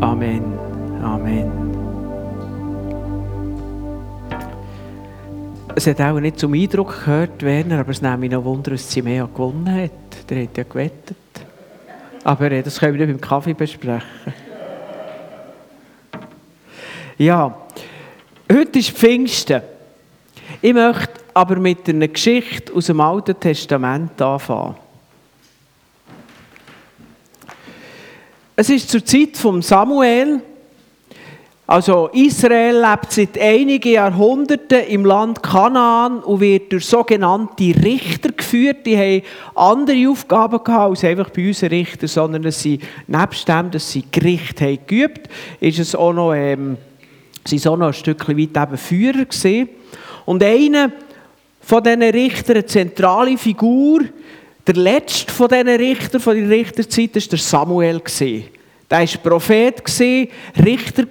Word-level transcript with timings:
Amen. 0.00 0.42
Amen. 1.02 1.50
Es 5.74 5.86
hat 5.86 6.00
auch 6.00 6.20
nicht 6.20 6.38
zum 6.38 6.54
Eindruck 6.54 7.04
gehört, 7.04 7.42
Werner, 7.42 7.80
aber 7.80 7.90
es 7.90 8.02
nimmt 8.02 8.20
mich 8.20 8.30
noch 8.30 8.44
Wunder, 8.44 8.72
dass 8.72 8.90
Simea 8.90 9.26
gewonnen 9.26 9.72
hat. 9.72 10.30
Der 10.30 10.42
hat 10.42 10.56
ja 10.56 10.64
gewettet. 10.64 11.16
Aber 12.24 12.50
das 12.50 12.78
können 12.78 12.98
wir 12.98 13.06
nicht 13.06 13.20
beim 13.20 13.28
Kaffee 13.28 13.54
besprechen. 13.54 14.34
Ja, 17.16 17.56
heute 18.52 18.78
ist 18.78 18.90
Pfingsten. 18.90 19.62
Ich 20.62 20.74
möchte 20.74 21.20
aber 21.34 21.56
mit 21.56 21.88
einer 21.88 22.08
Geschichte 22.08 22.72
aus 22.72 22.86
dem 22.86 23.00
Alten 23.00 23.38
Testament 23.38 24.20
anfangen. 24.22 24.76
Es 28.60 28.68
ist 28.70 28.90
zur 28.90 29.04
Zeit 29.04 29.36
von 29.36 29.62
Samuel. 29.62 30.40
Also 31.64 32.08
Israel 32.12 32.84
lebt 32.84 33.12
seit 33.12 33.40
einigen 33.40 33.92
Jahrhunderten 33.92 34.84
im 34.88 35.04
Land 35.04 35.44
Kanaan 35.44 36.18
und 36.18 36.40
wird 36.40 36.72
durch 36.72 36.84
sogenannte 36.84 37.72
Richter 37.84 38.32
geführt. 38.32 38.84
Die 38.84 38.98
haben 38.98 39.22
andere 39.54 40.10
Aufgaben 40.10 40.64
gehabt 40.64 40.90
als 40.90 41.04
einfach 41.04 41.30
bei 41.30 41.46
uns 41.46 41.62
Richter, 41.62 42.08
sondern 42.08 42.42
dass 42.42 42.60
sie 42.60 42.80
nebst 43.06 43.48
dem, 43.48 43.70
dass 43.70 43.92
sie 43.92 44.02
Gericht 44.10 44.60
haben 44.60 44.80
geübt, 44.88 45.28
ist 45.60 45.78
es 45.78 45.94
auch 45.94 46.12
noch, 46.12 46.34
ähm, 46.34 46.78
sie 47.44 47.64
auch 47.68 47.76
noch 47.76 47.86
ein 47.86 47.92
Stück 47.92 48.28
weit 48.28 48.36
eben 48.36 48.76
Führer 48.76 49.24
gewesen. 49.24 49.68
Und 50.26 50.42
einer 50.42 50.90
von 51.60 51.84
diesen 51.84 52.02
Richtern, 52.02 52.56
eine 52.56 52.66
zentrale 52.66 53.38
Figur, 53.38 54.00
der 54.68 54.76
letzte 54.76 55.32
von 55.32 55.48
diesen 55.48 55.66
Richtern, 55.66 56.20
von 56.20 56.36
der 56.36 56.50
Richterzeit, 56.50 57.14
war 57.14 57.22
der 57.22 57.38
Samuel. 57.38 58.02
Der 58.90 59.00
war 59.00 59.06
Prophet, 59.22 59.82
Richter, 60.64 61.04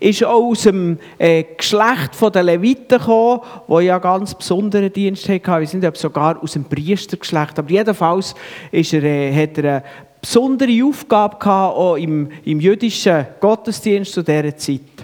ist 0.00 0.24
auch 0.24 0.50
aus 0.50 0.62
dem 0.62 0.98
äh, 1.16 1.44
Geschlecht 1.56 2.10
der 2.34 2.42
Leviten 2.42 2.98
gekommen, 2.98 3.40
wo 3.68 3.78
ja 3.78 3.98
ganz 3.98 4.34
besonderen 4.34 4.92
Dienst 4.92 5.28
hatten. 5.28 5.60
Wir 5.60 5.66
sind 5.66 5.96
sogar 5.96 6.42
aus 6.42 6.52
dem 6.52 6.64
Priestergeschlecht. 6.64 7.58
Aber 7.58 7.70
jedenfalls 7.70 8.34
ist 8.72 8.92
er, 8.92 9.04
äh, 9.04 9.32
hat 9.32 9.58
er 9.58 9.64
eine 9.64 9.84
besondere 10.20 10.84
Aufgabe 10.84 11.38
gehabt, 11.38 11.76
auch 11.76 11.96
im, 11.96 12.30
im 12.44 12.58
jüdischen 12.58 13.26
Gottesdienst 13.40 14.12
zu 14.12 14.22
dieser 14.22 14.56
Zeit. 14.56 15.01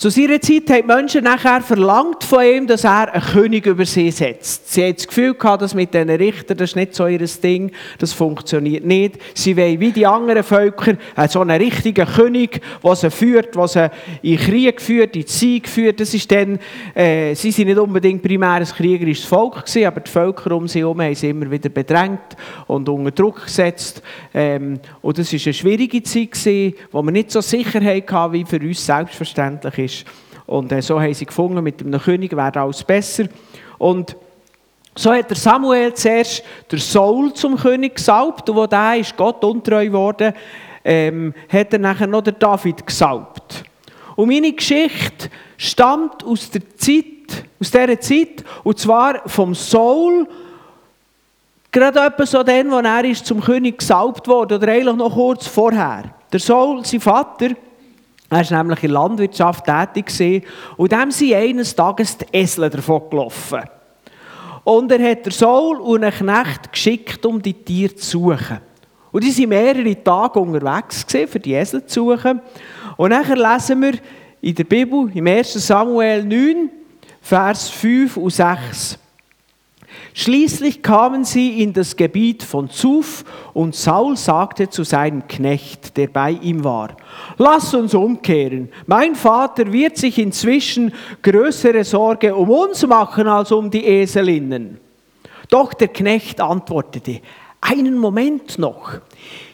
Zu 0.00 0.08
seiner 0.08 0.40
Zeit 0.40 0.70
haben 0.70 0.88
die 0.88 0.94
Menschen 0.94 1.24
nachher 1.24 1.60
verlangt 1.60 2.24
von 2.24 2.42
ihm, 2.42 2.66
dass 2.66 2.84
er 2.84 3.12
einen 3.12 3.22
König 3.22 3.66
über 3.66 3.84
sie 3.84 4.10
setzt. 4.10 4.72
Sie 4.72 4.82
haben 4.82 4.94
das 4.96 5.06
Gefühl 5.06 5.34
gehabt, 5.34 5.60
dass 5.60 5.74
mit 5.74 5.92
diesen 5.92 6.08
Richtern, 6.08 6.56
das 6.56 6.70
ist 6.70 6.76
nicht 6.76 6.94
so 6.94 7.06
ihr 7.06 7.18
Ding, 7.18 7.70
das 7.98 8.14
funktioniert 8.14 8.86
nicht. 8.86 9.18
Sie 9.34 9.54
wollen 9.58 9.78
wie 9.78 9.92
die 9.92 10.06
anderen 10.06 10.42
Völker 10.42 10.94
so 11.28 11.42
einen 11.42 11.60
richtigen 11.60 12.06
König, 12.06 12.62
der 12.82 12.96
sie 12.96 13.10
führt, 13.10 13.54
der 13.54 13.68
sie 13.68 13.90
in 14.22 14.38
Krieg 14.38 14.80
führt, 14.80 15.16
in 15.16 15.26
Sieg 15.26 15.68
führt. 15.68 16.00
Das 16.00 16.14
ist 16.14 16.32
dann, 16.32 16.58
äh, 16.94 17.34
sie 17.34 17.50
sind 17.50 17.66
nicht 17.66 17.78
unbedingt 17.78 18.22
primär 18.22 18.52
ein 18.52 18.64
kriegerisches 18.64 19.26
Volk 19.26 19.66
gewesen, 19.66 19.84
aber 19.84 20.00
die 20.00 20.10
Völker 20.10 20.52
um 20.52 20.66
sie 20.66 20.78
herum 20.78 21.02
haben 21.02 21.14
sie 21.14 21.28
immer 21.28 21.50
wieder 21.50 21.68
bedrängt 21.68 22.38
und 22.68 22.88
unter 22.88 23.10
Druck 23.10 23.44
gesetzt. 23.44 24.02
Ähm, 24.32 24.80
und 25.02 25.18
das 25.18 25.30
war 25.30 25.40
eine 25.44 25.52
schwierige 25.52 26.02
Zeit 26.02 26.30
gewesen, 26.30 26.74
wo 26.90 27.02
man 27.02 27.12
nicht 27.12 27.30
so 27.30 27.42
sicher 27.42 27.84
hatten, 27.84 28.32
wie 28.32 28.46
für 28.46 28.60
uns 28.60 28.86
selbstverständlich 28.86 29.78
ist 29.78 29.89
ist. 29.90 30.04
Und 30.46 30.72
äh, 30.72 30.82
so 30.82 31.00
haben 31.00 31.14
sie 31.14 31.26
gefunden, 31.26 31.62
mit 31.62 31.80
dem 31.80 31.92
König 32.00 32.32
wäre 32.32 32.60
alles 32.60 32.82
besser. 32.82 33.24
Und 33.78 34.16
so 34.96 35.12
hat 35.12 35.30
der 35.30 35.36
Samuel 35.36 35.94
zuerst 35.94 36.42
der 36.70 36.78
Saul 36.78 37.32
zum 37.32 37.56
König 37.56 37.96
gesalbt 37.96 38.48
und 38.50 38.56
wo 38.56 38.66
der 38.66 38.96
ist 38.96 39.16
Gott 39.16 39.44
untreu 39.44 39.86
geworden, 39.86 40.34
ähm, 40.84 41.34
hat 41.48 41.72
er 41.72 41.78
nachher 41.78 42.06
noch 42.06 42.22
der 42.22 42.32
David 42.32 42.86
gesalbt. 42.86 43.64
Und 44.16 44.28
meine 44.28 44.52
Geschichte 44.52 45.30
stammt 45.56 46.24
aus 46.24 46.50
der 46.50 46.62
Zeit, 46.76 47.44
aus 47.60 47.70
dieser 47.70 48.00
Zeit, 48.00 48.44
und 48.64 48.78
zwar 48.78 49.28
vom 49.28 49.54
Saul, 49.54 50.26
gerade 51.70 52.00
etwa 52.00 52.26
so 52.26 52.42
dann, 52.42 52.70
wo 52.70 52.78
er 52.78 53.04
ist 53.04 53.24
zum 53.24 53.40
König 53.40 53.78
gesalbt 53.78 54.26
wurde, 54.26 54.56
oder 54.56 54.68
eigentlich 54.68 54.96
noch 54.96 55.14
kurz 55.14 55.46
vorher. 55.46 56.14
Der 56.32 56.40
Saul, 56.40 56.84
sein 56.84 57.00
Vater, 57.00 57.50
er 58.30 58.50
war 58.50 58.58
nämlich 58.58 58.84
in 58.84 58.90
der 58.90 59.00
Landwirtschaft 59.00 59.64
tätig 59.64 60.44
und 60.76 60.92
dem 60.92 61.10
sind 61.10 61.34
eines 61.34 61.74
Tages 61.74 62.16
die 62.16 62.26
Esel 62.32 62.70
davon 62.70 63.10
gelaufen. 63.10 63.62
Und 64.62 64.92
er 64.92 65.10
hat 65.10 65.26
der 65.26 65.32
Saul 65.32 65.80
und 65.80 66.04
einen 66.04 66.12
Knecht 66.12 66.72
geschickt, 66.72 67.26
um 67.26 67.42
die 67.42 67.54
Tiere 67.54 67.94
zu 67.96 68.20
suchen. 68.20 68.60
Und 69.10 69.24
die 69.24 69.36
waren 69.36 69.48
mehrere 69.48 70.04
Tage 70.04 70.38
unterwegs, 70.38 71.04
für 71.08 71.40
die 71.40 71.54
Esel 71.54 71.84
zu 71.86 72.10
suchen. 72.10 72.40
Und 72.96 73.10
nachher 73.10 73.36
lesen 73.36 73.82
wir 73.82 73.94
in 74.40 74.54
der 74.54 74.64
Bibel, 74.64 75.10
im 75.12 75.26
1. 75.26 75.54
Samuel 75.54 76.24
9, 76.24 76.70
Vers 77.20 77.68
5 77.70 78.16
und 78.16 78.30
6. 78.30 78.98
Schließlich 80.12 80.82
kamen 80.82 81.24
sie 81.24 81.62
in 81.62 81.72
das 81.72 81.94
Gebiet 81.94 82.42
von 82.42 82.68
Zuf 82.68 83.24
und 83.54 83.74
Saul 83.74 84.16
sagte 84.16 84.68
zu 84.68 84.82
seinem 84.82 85.26
Knecht, 85.28 85.96
der 85.96 86.08
bei 86.08 86.32
ihm 86.32 86.64
war, 86.64 86.96
lass 87.38 87.74
uns 87.74 87.94
umkehren. 87.94 88.70
Mein 88.86 89.14
Vater 89.14 89.72
wird 89.72 89.96
sich 89.98 90.18
inzwischen 90.18 90.92
größere 91.22 91.84
Sorge 91.84 92.34
um 92.34 92.50
uns 92.50 92.86
machen 92.86 93.28
als 93.28 93.52
um 93.52 93.70
die 93.70 93.84
Eselinnen. 93.84 94.78
Doch 95.48 95.74
der 95.74 95.88
Knecht 95.88 96.40
antwortete, 96.40 97.20
einen 97.60 97.98
Moment 97.98 98.58
noch. 98.58 98.92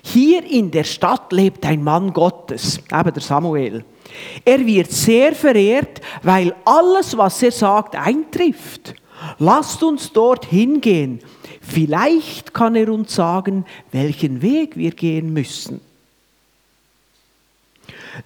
Hier 0.03 0.45
in 0.45 0.71
der 0.71 0.85
Stadt 0.85 1.33
lebt 1.33 1.67
ein 1.67 1.83
Mann 1.83 2.13
Gottes, 2.13 2.79
eben 2.79 3.13
der 3.13 3.23
Samuel. 3.23 3.85
Er 4.45 4.65
wird 4.65 4.91
sehr 4.91 5.35
verehrt, 5.35 6.01
weil 6.23 6.55
alles, 6.65 7.17
was 7.17 7.43
er 7.43 7.51
sagt, 7.51 7.97
eintrifft. 7.97 8.95
Lasst 9.39 9.83
uns 9.83 10.13
dort 10.13 10.47
hingehen. 10.47 11.21
Vielleicht 11.61 12.55
kann 12.55 12.77
er 12.77 12.93
uns 12.93 13.15
sagen, 13.15 13.65
welchen 13.93 14.43
Weg 14.43 14.77
wir 14.77 14.93
gehen 14.93 15.33
müssen. 15.33 15.81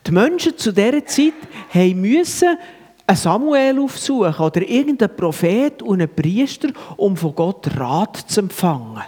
Die 0.06 0.12
Menschen 0.12 0.56
zu 0.56 0.72
dieser 0.72 1.04
Zeit 1.06 1.34
müssen 1.74 2.58
einen 3.06 3.16
Samuel 3.16 3.80
aufsuchen 3.80 4.34
oder 4.36 4.62
irgendeinen 4.62 5.16
Prophet 5.16 5.82
und 5.82 6.00
einen 6.00 6.14
Priester, 6.14 6.68
um 6.96 7.16
von 7.16 7.34
Gott 7.34 7.66
Rat 7.76 8.16
zu 8.28 8.40
empfangen. 8.40 9.02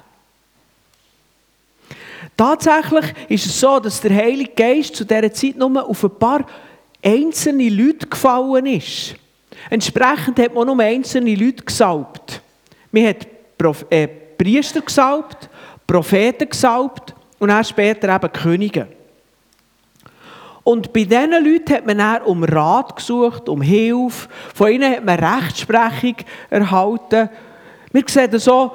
Tatsächlich 2.36 3.04
ist 3.28 3.46
es 3.46 3.60
so, 3.60 3.78
dass 3.78 4.00
der 4.00 4.16
Heilige 4.16 4.52
Geist 4.52 4.96
zu 4.96 5.04
dieser 5.04 5.32
Zeit 5.32 5.56
nur 5.56 5.88
auf 5.88 6.02
ein 6.02 6.18
paar 6.18 6.44
einzelne 7.02 7.68
Leute 7.68 8.06
gefallen 8.06 8.66
ist. 8.66 9.14
Entsprechend 9.70 10.38
hat 10.38 10.54
man 10.54 10.66
nur 10.66 10.80
einzelne 10.80 11.34
Leute 11.34 11.64
gesalbt. 11.64 12.40
Man 12.90 13.06
hat 13.06 13.26
Prof 13.56 13.86
äh, 13.90 14.06
Priester 14.06 14.80
gesalbt, 14.80 15.48
Propheten 15.86 16.48
gesalbt 16.48 17.14
und 17.38 17.48
dann 17.48 17.64
später 17.64 18.14
eben 18.14 18.32
Könige. 18.32 18.88
Und 20.64 20.92
bei 20.92 21.04
diesen 21.04 21.30
Leuten 21.30 21.74
hat 21.74 21.86
man 21.86 21.98
dann 21.98 22.22
um 22.22 22.44
Rat 22.44 22.96
gesucht, 22.96 23.48
um 23.48 23.60
Hilfe. 23.62 24.28
Von 24.54 24.70
ihnen 24.70 24.92
hat 24.92 25.04
man 25.04 25.18
Rechtsprechung 25.18 26.16
erhalten. 26.50 27.28
Wir 27.92 28.04
sehen 28.06 28.30
das 28.30 28.44
so 28.44 28.72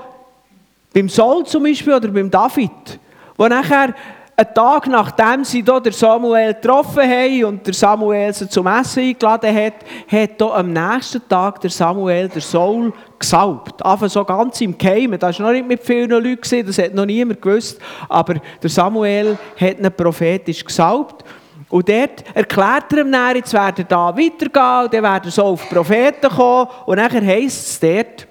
beim 0.94 1.10
Saul 1.10 1.46
zum 1.46 1.64
Beispiel 1.64 1.94
oder 1.94 2.10
beim 2.10 2.30
David, 2.30 3.00
wo 3.38 3.48
nachher 3.48 3.94
einen 4.40 4.54
Tag 4.54 4.86
nachdem 4.86 5.44
sie 5.44 5.64
hier 5.64 5.80
der 5.80 5.92
Samuel 5.92 6.54
getroffen 6.54 7.02
haben 7.02 7.46
und 7.46 7.66
der 7.66 7.74
Samuel 7.74 8.32
sie 8.32 8.48
zum 8.48 8.68
Essen 8.68 9.02
eingeladen 9.02 9.56
hat, 9.56 9.74
hat 10.08 10.30
hier 10.38 10.54
am 10.54 10.72
nächsten 10.72 11.28
Tag 11.28 11.60
der 11.60 11.72
Samuel 11.72 12.30
der 12.30 12.42
Saul 12.44 12.94
gesalbt. 13.18 13.84
Einfach 13.84 14.08
so 14.12 14.24
ganz 14.24 14.62
im 14.62 14.78
Geheimen. 14.78 15.18
Das 15.18 15.40
war 15.40 15.48
noch 15.48 15.54
nicht 15.54 15.68
mit 15.68 15.84
vielen 15.84 16.12
Leuten, 16.12 16.68
das 16.68 16.78
hat 16.78 16.94
noch 16.94 17.08
niemand 17.08 17.42
gewusst. 17.42 17.80
Aber 18.08 18.36
der 18.62 18.70
Samuel 18.70 19.40
hat 19.60 19.80
ihn 19.80 19.92
prophetisch 19.92 20.64
gesalbt. 20.64 21.26
Und 21.70 21.90
dort 21.90 22.24
erklärt 22.36 22.94
er 22.94 23.00
ihm 23.00 23.12
dann, 23.12 23.36
jetzt 23.38 23.54
werden 23.54 23.86
da 23.90 24.16
weitergehen, 24.16 24.84
und 24.86 24.94
dann 24.94 25.04
werden 25.04 25.32
so 25.32 25.46
auf 25.46 25.68
Propheten 25.68 26.30
kommen. 26.30 26.70
Und 26.86 26.98
dann 26.98 27.26
heisst 27.26 27.70
es 27.70 27.80
dort, 27.80 28.28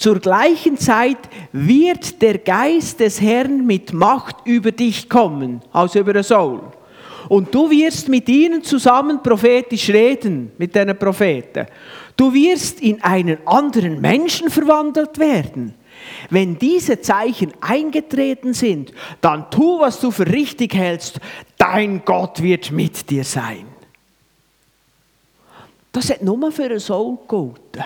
zur 0.00 0.18
gleichen 0.18 0.78
Zeit 0.78 1.18
wird 1.52 2.22
der 2.22 2.38
Geist 2.38 3.00
des 3.00 3.20
Herrn 3.20 3.66
mit 3.66 3.92
Macht 3.92 4.36
über 4.46 4.72
dich 4.72 5.10
kommen, 5.10 5.60
also 5.74 5.98
über 5.98 6.22
Saul. 6.22 6.62
Und 7.28 7.54
du 7.54 7.70
wirst 7.70 8.08
mit 8.08 8.26
ihnen 8.30 8.64
zusammen 8.64 9.22
prophetisch 9.22 9.90
reden, 9.90 10.52
mit 10.56 10.74
deinen 10.74 10.98
Propheten. 10.98 11.66
Du 12.16 12.32
wirst 12.32 12.80
in 12.80 13.02
einen 13.02 13.46
anderen 13.46 14.00
Menschen 14.00 14.48
verwandelt 14.48 15.18
werden. 15.18 15.74
Wenn 16.30 16.58
diese 16.58 17.02
Zeichen 17.02 17.52
eingetreten 17.60 18.54
sind, 18.54 18.94
dann 19.20 19.50
tu, 19.50 19.80
was 19.80 20.00
du 20.00 20.10
für 20.10 20.26
richtig 20.26 20.74
hältst. 20.74 21.20
Dein 21.58 22.02
Gott 22.06 22.42
wird 22.42 22.72
mit 22.72 23.10
dir 23.10 23.24
sein. 23.24 23.66
Das 25.92 26.08
hat 26.08 26.22
nur 26.22 26.50
für 26.50 26.70
den 26.70 26.78
Saul 26.78 27.18
gegolten. 27.18 27.84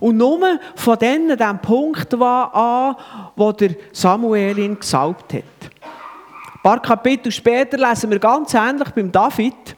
Und 0.00 0.16
nur 0.16 0.58
von 0.74 0.98
dann, 0.98 1.28
dem 1.28 1.58
Punkt 1.60 2.14
an, 2.14 2.96
wo 3.34 3.52
der 3.52 3.76
Samuel 3.92 4.58
ihn 4.58 4.78
gesalbt 4.78 5.34
hat. 5.34 5.42
Ein 5.42 6.62
paar 6.62 6.82
Kapitel 6.82 7.30
später 7.32 7.78
lesen 7.78 8.10
wir 8.10 8.18
ganz 8.18 8.54
ähnlich 8.54 8.90
beim 8.90 9.12
David. 9.12 9.76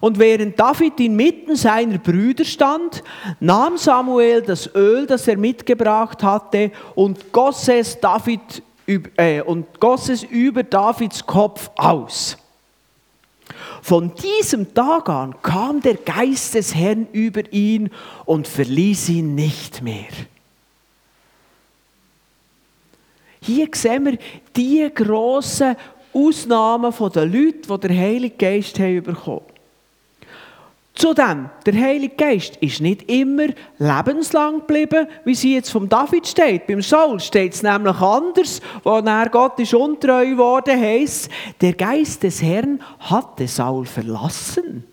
Und 0.00 0.18
während 0.18 0.58
David 0.58 0.98
inmitten 0.98 1.54
seiner 1.54 1.98
Brüder 1.98 2.44
stand, 2.44 3.04
nahm 3.38 3.78
Samuel 3.78 4.42
das 4.42 4.68
Öl, 4.74 5.06
das 5.06 5.28
er 5.28 5.36
mitgebracht 5.36 6.24
hatte, 6.24 6.72
und 6.96 7.30
goss 7.30 7.68
es, 7.68 8.00
David, 8.00 8.40
äh, 9.16 9.42
und 9.42 9.78
goss 9.78 10.08
es 10.08 10.24
über 10.24 10.64
Davids 10.64 11.24
Kopf 11.24 11.70
aus. 11.76 12.36
Von 13.82 14.14
diesem 14.14 14.72
Tag 14.74 15.08
an 15.08 15.34
kam 15.42 15.80
der 15.80 15.94
Geist 15.94 16.54
des 16.54 16.74
Herrn 16.74 17.06
über 17.12 17.52
ihn 17.52 17.90
und 18.24 18.48
verließ 18.48 19.08
ihn 19.10 19.34
nicht 19.34 19.82
mehr. 19.82 20.08
Hier 23.40 23.68
sehen 23.72 24.04
wir 24.04 24.18
die 24.54 24.88
grossen 24.94 25.76
Ausnahmen 26.12 26.92
der 27.14 27.26
Leute, 27.26 27.68
die 27.68 27.88
den 27.88 27.98
Heiligen 27.98 28.38
Geist 28.38 28.78
haben 28.78 29.02
bekommen 29.02 29.42
Zudem, 30.94 31.48
der 31.64 31.74
Heilige 31.74 32.16
Geist 32.16 32.56
ist 32.56 32.80
nicht 32.80 33.10
immer 33.10 33.46
lebenslang 33.78 34.58
geblieben, 34.58 35.06
wie 35.24 35.34
sie 35.34 35.54
jetzt 35.54 35.70
vom 35.70 35.88
David 35.88 36.26
steht. 36.26 36.66
Beim 36.66 36.82
Saul 36.82 37.18
steht 37.18 37.54
es 37.54 37.62
nämlich 37.62 37.98
anders, 37.98 38.60
wo 38.84 38.98
er 38.98 39.28
Gott 39.30 39.58
ist 39.58 39.72
untreu 39.72 40.26
geworden 40.26 40.78
heisst, 40.78 41.30
der 41.60 41.72
Geist 41.72 42.22
des 42.22 42.42
Herrn 42.42 42.82
hatte 43.00 43.48
Saul 43.48 43.86
verlassen. 43.86 44.84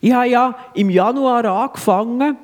Ich 0.00 0.12
habe 0.12 0.28
ja 0.28 0.56
im 0.74 0.88
Januar 0.88 1.44
angefangen 1.44 2.36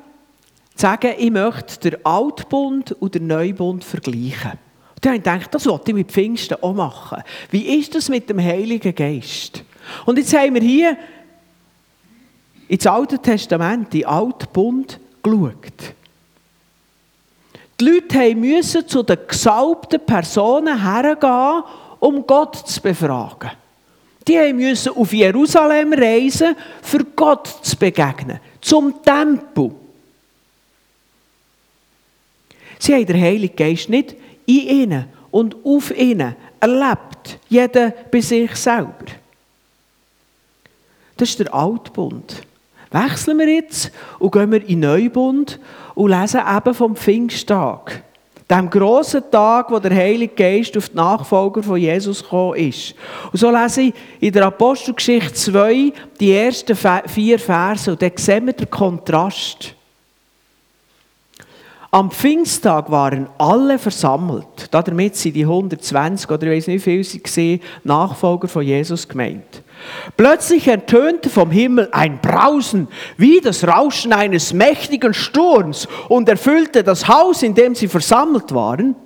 zu 0.74 0.82
sagen, 0.82 1.14
ich 1.16 1.30
möchte 1.30 1.90
den 1.90 2.04
Altbund 2.04 2.92
und 2.92 3.14
den 3.14 3.26
Neubund 3.26 3.84
vergleichen. 3.84 4.58
Dann 5.02 5.14
habe 5.14 5.16
ich 5.19 5.25
gedacht, 5.25 5.54
das 5.54 5.66
wollte 5.66 5.90
ich 5.90 5.96
mit 5.96 6.12
Pfingsten 6.12 6.56
auch 6.62 6.72
machen. 6.72 7.22
Wie 7.50 7.78
ist 7.78 7.94
das 7.94 8.08
mit 8.08 8.31
dem 8.31 8.40
Heiligen 8.40 8.94
Geist? 8.94 9.64
Und 10.06 10.16
jetzt 10.16 10.32
haben 10.32 10.54
wir 10.54 10.62
hier 10.62 10.96
ins 12.69 12.87
Alte 12.87 13.19
Testament, 13.19 13.93
die 13.93 14.06
Alten 14.06 14.46
Bund, 14.52 15.00
geschaut. 15.22 15.94
Die 17.81 17.84
Leute 17.84 18.37
mussten 18.37 18.87
zu 18.87 19.02
den 19.02 19.19
gesalbten 19.26 20.06
Personen 20.06 20.81
hergehen, 20.81 21.64
um 21.98 22.25
Gott 22.25 22.56
zu 22.69 22.81
befragen. 22.81 23.50
Die 24.28 24.52
mussten 24.52 24.90
auf 24.90 25.12
Jerusalem 25.12 25.94
reisen, 25.94 26.55
für 26.81 27.05
Gott 27.16 27.48
zu 27.62 27.76
begegnen, 27.76 28.38
zum 28.60 29.02
Tempel. 29.02 29.72
Sie 32.78 32.94
haben 32.94 33.06
den 33.06 33.20
Heiligen 33.20 33.56
Geist 33.56 33.88
nicht 33.88 34.14
in 34.60 34.81
ihnen 34.81 35.04
und 35.31 35.56
auf 35.64 35.96
ihnen 35.96 36.37
erlebt, 36.60 37.38
jeder 37.49 37.90
bei 38.10 38.20
sich 38.20 38.54
selber. 38.56 39.06
Das 41.16 41.31
ist 41.31 41.38
der 41.38 41.52
Altbund. 41.54 42.43
Wechseln 42.90 43.38
wir 43.38 43.49
jetzt 43.49 43.90
und 44.19 44.32
gehen 44.32 44.52
wir 44.52 44.69
in 44.69 44.81
Neubund 44.81 45.58
und 45.94 46.10
lesen 46.10 46.40
eben 46.40 46.75
vom 46.75 46.94
Pfingsttag. 46.94 48.02
Dem 48.50 48.69
grossen 48.69 49.22
Tag, 49.31 49.70
wo 49.70 49.78
der 49.78 49.94
Heilige 49.94 50.34
Geist 50.34 50.76
auf 50.76 50.90
die 50.90 50.96
Nachfolger 50.96 51.62
von 51.62 51.78
Jesus 51.78 52.22
gekommen 52.22 52.56
ist. 52.56 52.94
Und 53.32 53.38
so 53.38 53.50
lese 53.50 53.82
ich 53.82 53.94
in 54.20 54.32
der 54.32 54.46
Apostelgeschichte 54.46 55.32
2 55.32 55.93
die 56.20 56.32
ersten 56.32 56.76
vier 57.06 57.38
Verse 57.38 57.90
und 57.90 58.02
dann 58.02 58.12
sehen 58.16 58.46
wir 58.46 58.52
den 58.52 58.69
Kontrast. 58.69 59.75
Am 61.94 62.10
Pfingsttag 62.10 62.90
waren 62.90 63.28
alle 63.36 63.78
versammelt. 63.78 64.46
Damit 64.70 65.14
sind 65.14 65.36
die 65.36 65.42
120 65.42 66.30
oder 66.30 66.46
ich 66.46 66.56
weiß 66.56 66.66
nicht, 66.68 66.86
wie 66.86 67.04
viele 67.04 67.60
Nachfolger 67.84 68.48
von 68.48 68.62
Jesus 68.62 69.06
gemeint. 69.06 69.62
Plötzlich 70.16 70.66
ertönte 70.68 71.28
vom 71.28 71.50
Himmel 71.50 71.90
ein 71.92 72.18
Brausen, 72.22 72.88
wie 73.18 73.42
das 73.42 73.68
Rauschen 73.68 74.14
eines 74.14 74.54
mächtigen 74.54 75.12
Sturms 75.12 75.86
und 76.08 76.30
erfüllte 76.30 76.82
das 76.82 77.08
Haus, 77.08 77.42
in 77.42 77.54
dem 77.54 77.74
sie 77.74 77.88
versammelt 77.88 78.54
waren. 78.54 78.96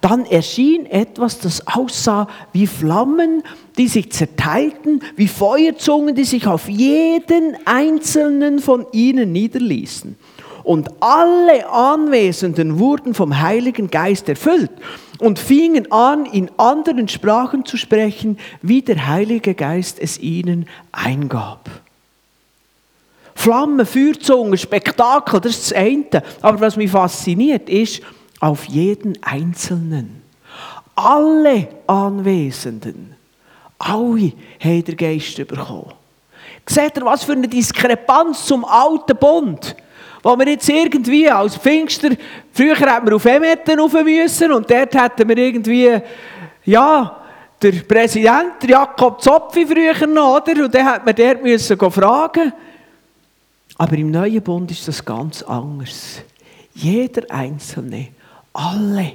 Dann 0.00 0.24
erschien 0.24 0.86
etwas, 0.86 1.38
das 1.38 1.66
aussah 1.66 2.28
wie 2.50 2.66
Flammen, 2.66 3.42
die 3.76 3.88
sich 3.88 4.10
zerteilten, 4.10 5.02
wie 5.16 5.28
Feuerzungen, 5.28 6.14
die 6.14 6.24
sich 6.24 6.46
auf 6.46 6.66
jeden 6.66 7.58
einzelnen 7.66 8.60
von 8.60 8.86
ihnen 8.92 9.32
niederließen. 9.32 10.16
Und 10.66 10.90
alle 10.98 11.70
Anwesenden 11.70 12.80
wurden 12.80 13.14
vom 13.14 13.40
Heiligen 13.40 13.88
Geist 13.88 14.28
erfüllt 14.28 14.72
und 15.20 15.38
fingen 15.38 15.92
an, 15.92 16.26
in 16.26 16.50
anderen 16.56 17.06
Sprachen 17.06 17.64
zu 17.64 17.76
sprechen, 17.76 18.36
wie 18.62 18.82
der 18.82 19.06
Heilige 19.06 19.54
Geist 19.54 20.00
es 20.00 20.18
ihnen 20.18 20.66
eingab. 20.90 21.70
Flammen, 23.36 23.86
Feuerzungen, 23.86 24.58
Spektakel, 24.58 25.40
das 25.40 25.52
ist 25.52 25.70
das 25.70 25.78
eine. 25.78 26.24
Aber 26.42 26.60
was 26.60 26.76
mich 26.76 26.90
fasziniert, 26.90 27.70
ist 27.70 28.02
auf 28.40 28.64
jeden 28.64 29.16
Einzelnen. 29.22 30.20
Alle 30.96 31.68
Anwesenden, 31.86 33.14
alle 33.78 34.32
haben 34.58 34.84
den 34.84 34.96
Geist 34.96 35.36
bekommen. 35.36 35.92
Seht 36.68 36.96
ihr, 36.96 37.04
was 37.04 37.22
für 37.22 37.34
eine 37.34 37.46
Diskrepanz 37.46 38.46
zum 38.46 38.64
alten 38.64 39.16
Bund? 39.16 39.76
Wo 40.26 40.36
wir 40.36 40.48
jetzt 40.48 40.68
irgendwie 40.68 41.30
als 41.30 41.56
Pfingster, 41.56 42.10
früher 42.52 42.74
hätten 42.74 43.06
wir 43.06 43.14
auf 43.14 43.24
Emetten 43.24 43.78
rauf 43.78 43.92
müssen 43.92 44.50
und 44.50 44.68
dort 44.68 44.92
hätten 44.92 45.28
wir 45.28 45.38
irgendwie, 45.38 46.00
ja, 46.64 47.24
der 47.62 47.72
Präsident, 47.82 48.64
Jakob 48.66 49.22
Zopfi 49.22 49.64
früher 49.64 50.04
noch, 50.08 50.42
oder? 50.42 50.64
Und 50.64 50.74
dann 50.74 50.92
hätte 50.92 51.04
man 51.04 51.14
dort 51.14 51.42
müssen 51.44 51.90
fragen. 51.92 52.52
Aber 53.78 53.96
im 53.96 54.10
neuen 54.10 54.42
Bund 54.42 54.68
ist 54.72 54.88
das 54.88 55.04
ganz 55.04 55.42
anders. 55.44 56.16
Jeder 56.74 57.30
Einzelne, 57.30 58.08
alle. 58.52 59.12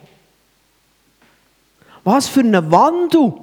Was 2.05 2.29
für 2.29 2.39
ein 2.39 2.71
Wandel. 2.71 3.33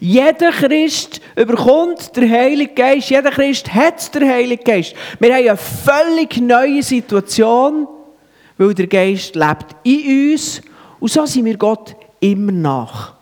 Jeder 0.00 0.50
Christ 0.50 1.20
überkommt 1.36 2.16
den 2.16 2.30
Heiligen 2.30 2.74
Geist. 2.74 3.10
Jeder 3.10 3.30
Christ 3.30 3.72
hat 3.72 4.14
den 4.14 4.28
Heiligen 4.28 4.64
Geist. 4.64 4.94
Wir 5.18 5.34
haben 5.34 5.48
eine 5.48 5.56
völlig 5.56 6.38
neue 6.38 6.82
Situation, 6.82 7.86
weil 8.56 8.74
der 8.74 8.86
Geist 8.86 9.34
lebt 9.34 9.76
in 9.82 10.32
uns. 10.32 10.62
Und 11.00 11.10
so 11.10 11.26
sind 11.26 11.44
wir 11.44 11.56
Gott 11.56 11.94
immer 12.20 12.52
nach. 12.52 13.14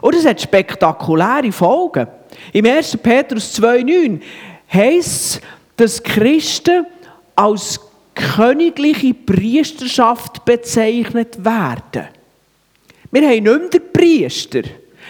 Und 0.00 0.14
das 0.14 0.24
hat 0.24 0.40
spektakuläre 0.40 1.52
Folgen. 1.52 2.06
Im 2.52 2.66
1. 2.66 2.96
Petrus 2.98 3.58
2,9 3.60 4.20
heisst 4.72 5.36
es, 5.36 5.40
dass 5.76 6.02
Christen 6.02 6.86
als 7.34 7.80
königliche 8.14 9.12
Priesterschaft 9.12 10.44
bezeichnet 10.44 11.44
werden. 11.44 12.08
Wir 13.10 13.22
haben 13.22 13.42
nicht 13.42 13.42
mehr 13.42 13.68
den 13.68 13.92
Priester. 13.92 14.62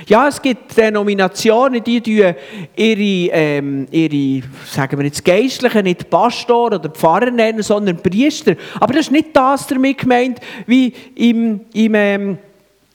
Ja, 0.06 0.28
es 0.28 0.40
gibt 0.42 0.76
Denominationen, 0.76 1.82
die 1.82 1.96
ihre, 2.02 2.36
ähm, 2.76 3.86
ihre, 3.90 4.46
sagen 4.66 4.98
wir 4.98 5.06
jetzt, 5.06 5.24
Geistlichen 5.24 5.84
nicht 5.84 6.10
Pastor 6.10 6.66
oder 6.66 6.90
Pfarrer 6.90 7.30
nennen, 7.30 7.62
sondern 7.62 7.96
Priester. 7.96 8.56
Aber 8.78 8.92
das 8.92 9.06
ist 9.06 9.12
nicht 9.12 9.34
das 9.34 9.66
damit 9.66 9.98
gemeint, 9.98 10.40
wie 10.66 10.92
im, 11.14 11.60
im, 11.72 11.94
ähm, 11.94 12.38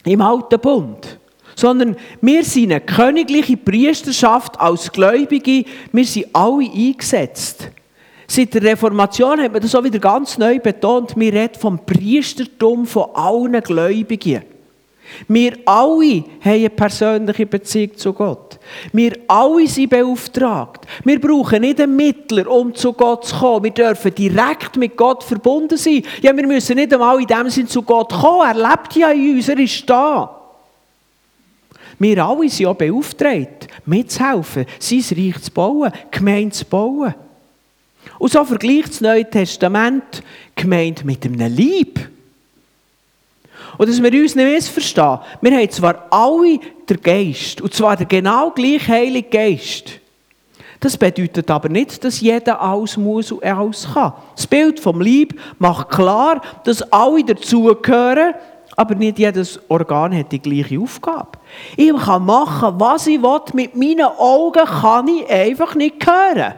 im 0.04 0.20
Alten 0.20 0.60
Bund. 0.60 1.18
Sondern 1.56 1.96
wir 2.20 2.44
sind 2.44 2.70
eine 2.70 2.80
königliche 2.80 3.56
Priesterschaft 3.56 4.58
als 4.60 4.90
Gläubige. 4.90 5.64
Wir 5.90 6.04
sind 6.04 6.26
alle 6.32 6.70
eingesetzt. 6.70 7.68
Seit 8.28 8.54
der 8.54 8.62
Reformation 8.62 9.40
hat 9.42 9.52
man 9.52 9.60
das 9.60 9.74
auch 9.74 9.84
wieder 9.84 9.98
ganz 9.98 10.38
neu 10.38 10.58
betont. 10.58 11.14
Wir 11.16 11.32
reden 11.32 11.60
vom 11.60 11.84
Priestertum 11.84 12.86
von 12.86 13.08
allen 13.14 13.60
Gläubigen. 13.60 14.42
Wir 15.28 15.56
alle 15.64 16.24
haben 16.40 16.52
eine 16.52 16.70
persönliche 16.70 17.46
Beziehung 17.46 17.96
zu 17.96 18.12
Gott. 18.12 18.58
Wir 18.92 19.16
alle 19.28 19.66
sind 19.66 19.90
beauftragt. 19.90 20.86
Wir 21.04 21.20
brauchen 21.20 21.62
nicht 21.62 21.80
einen 21.80 21.96
Mittler, 21.96 22.50
um 22.50 22.74
zu 22.74 22.92
Gott 22.92 23.26
zu 23.26 23.36
kommen. 23.36 23.64
Wir 23.64 23.70
dürfen 23.72 24.14
direkt 24.14 24.76
mit 24.76 24.96
Gott 24.96 25.22
verbunden 25.24 25.76
sein. 25.76 26.02
Ja, 26.20 26.36
wir 26.36 26.46
müssen 26.46 26.76
nicht 26.76 26.92
einmal 26.92 27.20
in 27.20 27.26
dem 27.26 27.50
Sinn 27.50 27.68
zu 27.68 27.82
Gott 27.82 28.12
kommen. 28.12 28.48
Er 28.48 28.70
lebt 28.70 28.94
ja 28.96 29.10
in 29.10 29.36
uns, 29.36 29.48
er 29.48 29.58
ist 29.58 29.88
da. 29.88 30.38
Wir 31.98 32.24
alle 32.24 32.48
sind 32.48 32.66
auch 32.66 32.74
beauftragt, 32.74 33.68
mitzuhelfen, 33.86 34.66
sein 34.78 35.04
Reich 35.16 35.40
zu 35.40 35.50
bauen, 35.52 35.92
Gemeinde 36.10 36.50
zu 36.50 36.64
bauen. 36.64 37.14
Und 38.18 38.32
so 38.32 38.44
vergleicht 38.44 38.90
das 38.90 39.00
Neue 39.00 39.28
Testament 39.28 40.22
Gemeinde 40.54 41.04
mit 41.04 41.24
einem 41.24 41.54
Lieb. 41.54 42.11
Und 43.78 43.88
dass 43.88 44.02
wir 44.02 44.12
uns 44.12 44.34
nicht 44.34 44.52
missverstehen. 44.52 45.18
Wir 45.40 45.52
haben 45.52 45.70
zwar 45.70 46.06
alle 46.10 46.58
den 46.88 47.00
Geist, 47.00 47.60
und 47.60 47.72
zwar 47.72 47.96
den 47.96 48.08
genau 48.08 48.50
gleichen 48.50 48.88
Heiligen 48.88 49.30
Geist. 49.30 50.00
Das 50.82 50.96
bedeutet 50.96 51.48
aber 51.48 51.68
nicht, 51.68 52.02
dass 52.02 52.20
jeder 52.20 52.60
alles 52.60 52.96
muss 52.96 53.30
und 53.30 53.44
alles 53.44 53.86
kann. 53.94 54.14
Das 54.34 54.46
Bild 54.48 54.80
vom 54.80 55.00
Lieb 55.00 55.40
macht 55.60 55.90
klar, 55.90 56.40
dass 56.64 56.82
alle 56.92 57.22
dazugehören, 57.22 58.34
aber 58.74 58.96
nicht 58.96 59.18
jedes 59.18 59.60
Organ 59.68 60.16
hat 60.16 60.32
die 60.32 60.40
gleiche 60.40 60.80
Aufgabe. 60.80 61.38
Ich 61.76 61.94
kann 61.96 62.24
machen, 62.24 62.74
was 62.78 63.06
ich 63.06 63.22
will, 63.22 63.40
mit 63.52 63.76
meinen 63.76 64.06
Augen 64.18 64.64
kann 64.64 65.06
ich 65.06 65.28
einfach 65.30 65.76
nicht 65.76 66.04
hören. 66.04 66.54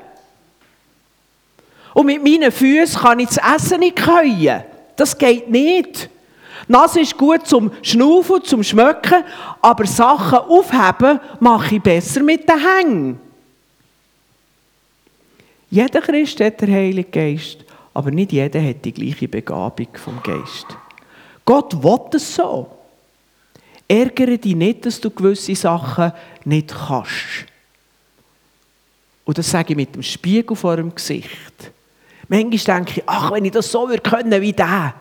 Und 1.93 2.07
mit 2.07 2.25
meinen 2.25 2.51
Füßen 2.51 3.03
kann 3.03 3.19
ich 3.19 3.29
das 3.29 3.41
Essen 3.57 3.81
nicht 3.81 3.97
können. 3.97 4.65
Das 4.97 5.19
geht 5.19 5.51
nicht. 5.51 6.09
Nase 6.69 7.01
ist 7.01 7.17
gut 7.17 7.47
zum 7.47 7.71
Schnaufen, 7.83 8.43
zum 8.45 8.63
Schmöcken, 8.63 9.25
aber 9.61 9.87
Sachen 9.87 10.39
aufheben 10.39 11.21
mache 11.41 11.77
ich 11.77 11.83
besser 11.83 12.23
mit 12.23 12.49
den 12.49 12.59
Hängen. 12.59 13.21
Jeder 15.71 16.01
Christ 16.01 16.41
hat 16.41 16.61
den 16.61 16.73
Heiligen 16.73 17.11
Geist, 17.11 17.59
aber 17.93 18.11
nicht 18.11 18.33
jeder 18.33 18.63
hat 18.63 18.85
die 18.85 18.93
gleiche 18.93 19.29
Begabung 19.29 19.89
vom 19.95 20.23
Geist. 20.23 20.67
Gott 21.45 21.83
will 21.83 22.01
es 22.13 22.35
so. 22.35 22.69
Ärgere 23.87 24.39
dich 24.39 24.55
nicht, 24.55 24.87
dass 24.87 25.01
du 25.01 25.11
gewisse 25.11 25.55
Sachen 25.55 26.13
nicht 26.45 26.69
kannst. 26.69 27.47
Und 29.25 29.39
das 29.39 29.51
sage 29.51 29.73
ich 29.73 29.77
mit 29.77 29.95
dem 29.95 30.03
Spiegel 30.03 30.57
vor 30.57 30.77
dem 30.77 30.95
Gesicht. 30.95 31.73
Manchmal 32.29 32.79
denke 32.79 33.01
ich, 33.01 33.03
ach, 33.07 33.33
wenn 33.33 33.45
ich 33.45 33.53
das 33.53 33.71
so 33.71 33.89
würde 33.89 34.03
können 34.03 34.41
wie 34.41 34.53
der. 34.53 34.95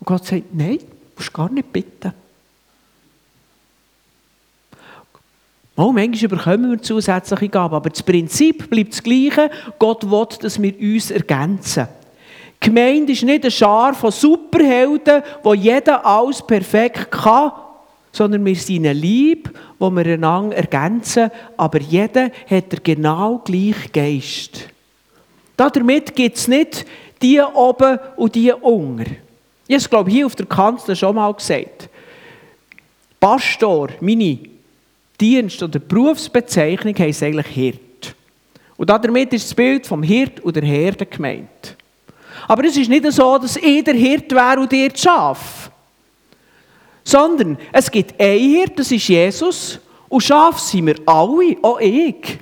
Und 0.00 0.06
Gott 0.06 0.26
sagt, 0.26 0.54
nein, 0.54 0.78
du 0.78 0.86
musst 1.16 1.32
gar 1.32 1.50
nicht 1.50 1.72
bitten. 1.72 2.12
Oh, 5.76 5.90
manchmal 5.90 6.28
bekommen 6.28 6.70
wir 6.70 6.82
zusätzliche 6.82 7.48
Gaben, 7.48 7.74
aber 7.74 7.90
das 7.90 8.02
Prinzip 8.02 8.70
bleibt 8.70 8.92
das 8.92 9.02
gleiche. 9.02 9.50
Gott 9.78 10.08
will, 10.08 10.26
dass 10.40 10.62
wir 10.62 10.78
uns 10.78 11.10
ergänzen. 11.10 11.88
Die 12.62 12.70
Gemeinde 12.70 13.12
ist 13.12 13.24
nicht 13.24 13.42
eine 13.42 13.50
Schar 13.50 13.92
von 13.94 14.12
Superhelden, 14.12 15.22
wo 15.42 15.52
jeder 15.52 16.06
alles 16.06 16.46
perfekt 16.46 17.10
kann, 17.10 17.52
sondern 18.12 18.44
wir 18.44 18.54
sind 18.54 18.86
eine 18.86 18.92
Liebe, 18.92 19.50
wo 19.80 19.90
wir 19.90 20.06
einander 20.06 20.56
ergänzen, 20.56 21.30
aber 21.56 21.80
jeder 21.80 22.30
hat 22.48 22.72
den 22.72 22.80
genau 22.84 23.38
gleichen 23.38 23.92
Geist. 23.92 24.68
Damit 25.56 26.14
gibt 26.14 26.36
es 26.36 26.46
nicht 26.46 26.86
die 27.20 27.40
oben 27.40 27.98
und 28.16 28.34
die 28.34 28.52
unten. 28.52 29.16
Ich 29.66 29.74
habe 29.74 29.82
es, 29.82 29.90
glaube 29.90 30.10
hier 30.10 30.26
auf 30.26 30.34
der 30.36 30.46
Kanzler 30.46 30.94
schon 30.94 31.14
mal 31.14 31.32
gesagt. 31.32 31.88
Pastor, 33.18 33.88
meine 34.00 34.38
Dienst- 35.18 35.62
oder 35.62 35.78
Berufsbezeichnung 35.78 36.94
heisst 36.98 37.22
eigentlich 37.22 37.46
Hirt. 37.46 38.14
Und 38.76 38.90
damit 38.90 39.32
ist 39.32 39.46
das 39.46 39.54
Bild 39.54 39.86
vom 39.86 40.02
Hirt 40.02 40.40
und 40.40 40.56
der 40.56 40.64
Herde 40.64 41.06
gemeint. 41.06 41.76
Aber 42.46 42.64
es 42.64 42.76
ist 42.76 42.90
nicht 42.90 43.10
so, 43.12 43.38
dass 43.38 43.56
ich 43.56 43.84
der 43.84 43.94
Hirt 43.94 44.30
wäre 44.32 44.60
und 44.60 44.72
ihr 44.72 44.90
Schaf. 44.94 45.70
Sondern 47.04 47.56
es 47.72 47.90
gibt 47.90 48.20
einen 48.20 48.38
Hirt, 48.38 48.78
das 48.78 48.90
ist 48.90 49.08
Jesus. 49.08 49.78
Und 50.08 50.22
Schaf 50.22 50.58
sind 50.58 50.86
wir 50.86 50.96
alle, 51.06 51.56
auch 51.62 51.80
ich. 51.80 52.38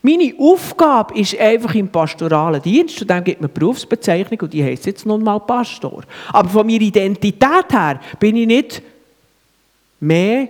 Meine 0.00 0.32
Aufgabe 0.38 1.18
ist 1.18 1.38
einfach 1.38 1.74
im 1.74 1.88
pastoralen 1.88 2.62
Dienst, 2.62 3.00
und 3.02 3.10
dann 3.10 3.24
gibt 3.24 3.40
man 3.40 3.52
Berufsbezeichnung 3.52 4.40
und 4.42 4.52
die 4.52 4.62
heißt 4.62 4.86
jetzt 4.86 5.04
nun 5.04 5.24
mal 5.24 5.40
Pastor. 5.40 6.04
Aber 6.32 6.48
von 6.48 6.66
meiner 6.66 6.82
Identität 6.82 7.72
her 7.72 8.00
bin 8.20 8.36
ich 8.36 8.46
nicht 8.46 8.82
mehr 9.98 10.48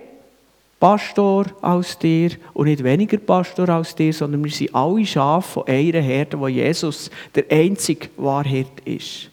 Pastor 0.79 1.47
als 1.61 1.97
dir 1.97 2.31
und 2.53 2.67
nicht 2.67 2.83
weniger 2.83 3.17
Pastor 3.17 3.67
als 3.69 3.95
dir, 3.95 4.13
sondern 4.13 4.43
wir 4.43 4.51
sind 4.51 4.73
alle 4.73 5.05
Schafe 5.05 5.51
von 5.51 5.67
einer 5.67 5.99
Herde, 5.99 6.39
wo 6.39 6.47
Jesus 6.47 7.09
der 7.35 7.45
einzige 7.49 8.07
Wahrheit 8.17 8.71
ist. 8.85 9.29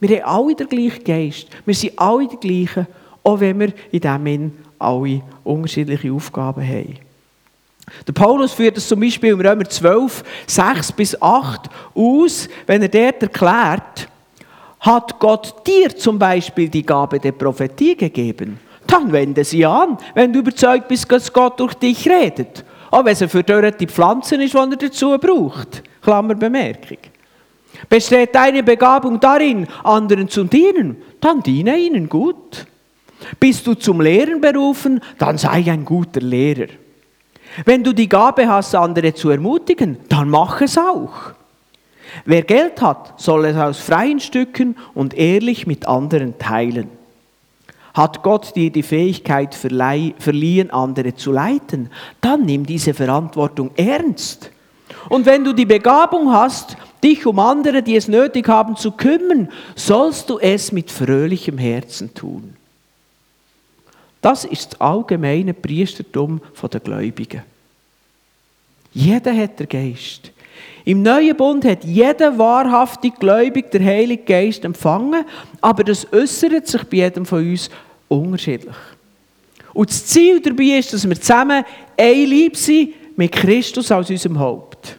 Wir 0.00 0.22
haben 0.24 0.46
alle 0.46 0.56
den 0.56 0.68
gleichen 0.68 1.04
Geist, 1.04 1.46
wir 1.64 1.74
sind 1.74 1.98
alle 1.98 2.26
die 2.26 2.36
gleichen, 2.36 2.88
auch 3.22 3.40
wenn 3.40 3.60
wir 3.60 3.72
in 3.92 4.00
diesem 4.00 4.26
Sinn 4.26 4.52
alle 4.78 5.22
unterschiedliche 5.44 6.12
Aufgaben 6.12 6.66
haben. 6.66 7.11
Der 8.06 8.12
Paulus 8.12 8.52
führt 8.52 8.78
es 8.78 8.88
zum 8.88 9.00
Beispiel 9.00 9.32
im 9.32 9.40
Römer 9.40 9.64
12, 9.64 10.22
6 10.46 10.92
bis 10.92 11.20
8 11.20 11.68
aus, 11.94 12.48
wenn 12.66 12.82
er 12.82 12.88
dort 12.88 13.22
erklärt, 13.22 14.08
hat 14.80 15.18
Gott 15.20 15.66
dir 15.66 15.96
zum 15.96 16.18
Beispiel 16.18 16.68
die 16.68 16.84
Gabe 16.84 17.20
der 17.20 17.32
Prophetie 17.32 17.96
gegeben? 17.96 18.58
Dann 18.86 19.12
wende 19.12 19.44
sie 19.44 19.64
an, 19.64 19.96
wenn 20.14 20.32
du 20.32 20.40
überzeugt 20.40 20.88
bist, 20.88 21.10
dass 21.10 21.32
Gott 21.32 21.60
durch 21.60 21.74
dich 21.74 22.08
redet. 22.08 22.64
Auch 22.90 23.04
wenn 23.04 23.12
es 23.12 23.22
eine 23.22 23.28
verdörrte 23.28 23.86
Pflanzen 23.86 24.40
ist, 24.40 24.54
die 24.54 24.58
er 24.58 24.66
dazu 24.66 25.16
braucht. 25.18 25.82
Klammerbemerkung. 26.02 26.98
Besteht 27.88 28.34
deine 28.34 28.62
Begabung 28.62 29.18
darin, 29.18 29.66
anderen 29.82 30.28
zu 30.28 30.44
dienen, 30.44 30.96
dann 31.20 31.42
diene 31.42 31.78
ihnen 31.78 32.08
gut. 32.08 32.66
Bist 33.38 33.66
du 33.66 33.74
zum 33.74 34.00
Lehren 34.00 34.40
berufen, 34.40 35.00
dann 35.16 35.38
sei 35.38 35.70
ein 35.70 35.84
guter 35.84 36.20
Lehrer. 36.20 36.66
Wenn 37.64 37.84
du 37.84 37.92
die 37.92 38.08
Gabe 38.08 38.48
hast, 38.48 38.74
andere 38.74 39.14
zu 39.14 39.30
ermutigen, 39.30 39.98
dann 40.08 40.28
mach 40.28 40.60
es 40.60 40.78
auch. 40.78 41.12
Wer 42.24 42.42
Geld 42.42 42.80
hat, 42.80 43.20
soll 43.20 43.46
es 43.46 43.56
aus 43.56 43.78
freien 43.78 44.20
Stücken 44.20 44.76
und 44.94 45.14
ehrlich 45.14 45.66
mit 45.66 45.86
anderen 45.86 46.38
teilen. 46.38 46.88
Hat 47.94 48.22
Gott 48.22 48.56
dir 48.56 48.70
die 48.70 48.82
Fähigkeit 48.82 49.54
verliehen, 49.54 50.70
andere 50.70 51.14
zu 51.14 51.30
leiten, 51.30 51.90
dann 52.20 52.44
nimm 52.46 52.64
diese 52.64 52.94
Verantwortung 52.94 53.70
ernst. 53.76 54.50
Und 55.08 55.26
wenn 55.26 55.44
du 55.44 55.52
die 55.52 55.66
Begabung 55.66 56.32
hast, 56.32 56.76
dich 57.02 57.26
um 57.26 57.38
andere, 57.38 57.82
die 57.82 57.96
es 57.96 58.08
nötig 58.08 58.48
haben, 58.48 58.76
zu 58.76 58.92
kümmern, 58.92 59.48
sollst 59.74 60.30
du 60.30 60.38
es 60.38 60.72
mit 60.72 60.90
fröhlichem 60.90 61.58
Herzen 61.58 62.14
tun. 62.14 62.54
Das 64.22 64.44
ist 64.44 64.72
das 64.72 64.80
allgemeine 64.80 65.52
Priestertum 65.52 66.40
der 66.72 66.80
Gläubigen. 66.80 67.42
Jeder 68.94 69.36
hat 69.36 69.58
den 69.58 69.68
Geist. 69.68 70.30
Im 70.84 71.02
neuen 71.02 71.36
Bund 71.36 71.64
hat 71.64 71.84
jeder 71.84 72.38
wahrhaftig 72.38 73.16
Gläubig 73.18 73.70
der 73.70 73.84
Heilige 73.84 74.22
Geist 74.22 74.64
empfangen, 74.64 75.24
aber 75.60 75.84
das 75.84 76.10
äußert 76.12 76.66
sich 76.66 76.84
bei 76.84 76.98
jedem 76.98 77.26
von 77.26 77.48
uns 77.48 77.68
unterschiedlich. 78.08 78.74
Und 79.72 79.90
das 79.90 80.06
Ziel 80.06 80.40
dabei 80.40 80.78
ist, 80.78 80.92
dass 80.92 81.08
wir 81.08 81.18
zusammen 81.20 81.64
ein 81.96 82.26
Lieb 82.26 82.56
sind 82.56 83.16
mit 83.16 83.32
Christus 83.32 83.90
als 83.90 84.10
unserem 84.10 84.38
Haupt. 84.38 84.98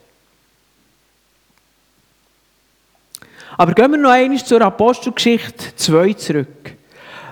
Aber 3.58 3.74
gehen 3.74 3.92
wir 3.92 3.98
noch 3.98 4.10
einmal 4.10 4.44
zur 4.44 4.62
Apostelgeschichte 4.62 5.75
2 5.75 6.13
zurück. 6.13 6.62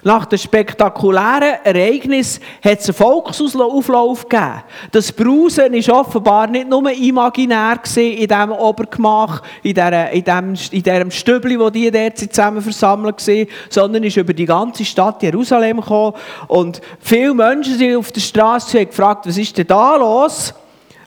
Nach 0.03 0.25
dem 0.25 0.39
spektakulären 0.39 1.63
Ereignis 1.63 2.39
hat 2.63 2.79
es 2.79 2.89
einen 2.89 2.95
Volksauflauf 2.95 4.27
gegeben. 4.27 4.63
Das 4.91 5.11
Brausen 5.11 5.73
war 5.73 5.99
offenbar 5.99 6.47
nicht 6.47 6.67
nur 6.67 6.91
imaginär 6.91 7.79
in 7.95 8.27
diesem 8.27 8.51
Obergemach, 8.51 9.43
in 9.61 9.75
diesem, 9.75 10.55
in 10.71 10.83
diesem 10.83 11.11
Stübli, 11.11 11.59
wo 11.59 11.69
die 11.69 11.91
dort 11.91 12.17
zusammen 12.17 12.61
versammelt 12.61 13.27
waren, 13.27 13.47
sondern 13.69 14.03
ist 14.03 14.17
über 14.17 14.33
die 14.33 14.45
ganze 14.45 14.83
Stadt 14.85 15.21
Jerusalem 15.21 15.81
gekommen. 15.81 16.13
Und 16.47 16.81
viele 16.99 17.35
Menschen 17.35 17.77
sind 17.77 17.95
auf 17.95 18.11
der 18.11 18.21
Straße 18.21 18.79
und 18.79 18.89
gefragt, 18.89 19.27
was 19.27 19.37
ist 19.37 19.55
denn 19.55 19.67
da 19.67 19.97
los? 19.97 20.51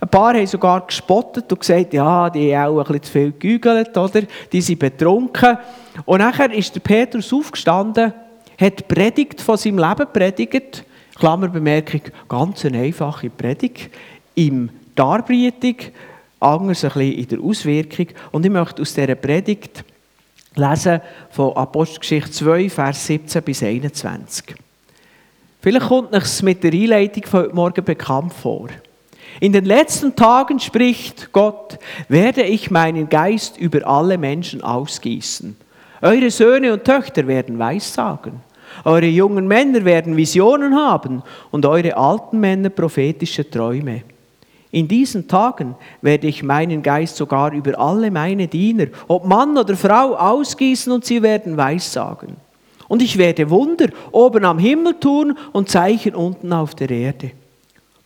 Ein 0.00 0.08
paar 0.08 0.34
haben 0.34 0.46
sogar 0.46 0.86
gespottet 0.86 1.50
und 1.50 1.58
gesagt, 1.58 1.94
ja, 1.94 2.30
die 2.30 2.56
haben 2.56 2.78
auch 2.78 2.80
ein 2.80 2.84
bisschen 2.84 3.02
zu 3.02 3.10
viel 3.10 3.32
gegügelt, 3.32 3.96
oder? 3.96 4.22
Die 4.52 4.60
sind 4.60 4.78
betrunken. 4.78 5.58
Und 6.04 6.18
nachher 6.18 6.52
ist 6.52 6.74
der 6.74 6.80
Petrus 6.80 7.32
aufgestanden 7.32 8.12
hat 8.58 8.88
Predigt 8.88 9.40
von 9.40 9.56
seinem 9.56 9.78
Leben 9.78 10.06
predigt. 10.12 10.84
Klammerbemerkung, 11.16 12.00
ganz 12.28 12.64
eine 12.64 12.80
einfache 12.80 13.30
Predigt. 13.30 13.90
Im 14.34 14.70
Darbietung, 14.94 15.76
anders 16.40 16.84
ein 16.84 16.90
bisschen 16.90 17.12
in 17.12 17.28
der 17.28 17.40
Auswirkung. 17.40 18.06
Und 18.32 18.44
ich 18.44 18.52
möchte 18.52 18.82
aus 18.82 18.94
dieser 18.94 19.14
Predigt 19.14 19.84
lesen 20.54 21.00
von 21.30 21.56
Apostelgeschichte 21.56 22.30
2, 22.30 22.70
Vers 22.70 23.06
17 23.06 23.42
bis 23.42 23.62
21. 23.62 24.54
Vielleicht 25.60 25.86
kommt 25.86 26.12
es 26.12 26.42
mit 26.42 26.62
der 26.62 26.72
Einleitung 26.72 27.24
von 27.24 27.40
heute 27.44 27.54
Morgen 27.54 27.84
bekannt 27.84 28.34
vor. 28.34 28.68
In 29.40 29.52
den 29.52 29.64
letzten 29.64 30.14
Tagen 30.14 30.60
spricht 30.60 31.32
Gott, 31.32 31.78
werde 32.08 32.42
ich 32.42 32.70
meinen 32.70 33.08
Geist 33.08 33.56
über 33.56 33.86
alle 33.86 34.18
Menschen 34.18 34.62
ausgießen. 34.62 35.56
Eure 36.02 36.30
Söhne 36.30 36.72
und 36.72 36.84
Töchter 36.84 37.26
werden 37.26 37.58
Weissagen. 37.58 38.40
Eure 38.84 39.06
jungen 39.06 39.46
Männer 39.46 39.84
werden 39.84 40.16
Visionen 40.16 40.74
haben 40.74 41.22
und 41.50 41.64
eure 41.64 41.96
alten 41.96 42.40
Männer 42.40 42.70
prophetische 42.70 43.48
Träume. 43.48 44.02
In 44.72 44.88
diesen 44.88 45.28
Tagen 45.28 45.76
werde 46.02 46.26
ich 46.26 46.42
meinen 46.42 46.82
Geist 46.82 47.16
sogar 47.16 47.52
über 47.52 47.78
alle 47.78 48.10
meine 48.10 48.48
Diener, 48.48 48.86
ob 49.06 49.24
Mann 49.24 49.56
oder 49.56 49.76
Frau, 49.76 50.16
ausgießen 50.16 50.92
und 50.92 51.04
sie 51.04 51.22
werden 51.22 51.56
Weissagen. 51.56 52.36
Und 52.88 53.00
ich 53.00 53.16
werde 53.16 53.48
Wunder 53.50 53.86
oben 54.10 54.44
am 54.44 54.58
Himmel 54.58 54.94
tun 54.94 55.38
und 55.52 55.68
Zeichen 55.68 56.16
unten 56.16 56.52
auf 56.52 56.74
der 56.74 56.90
Erde. 56.90 57.30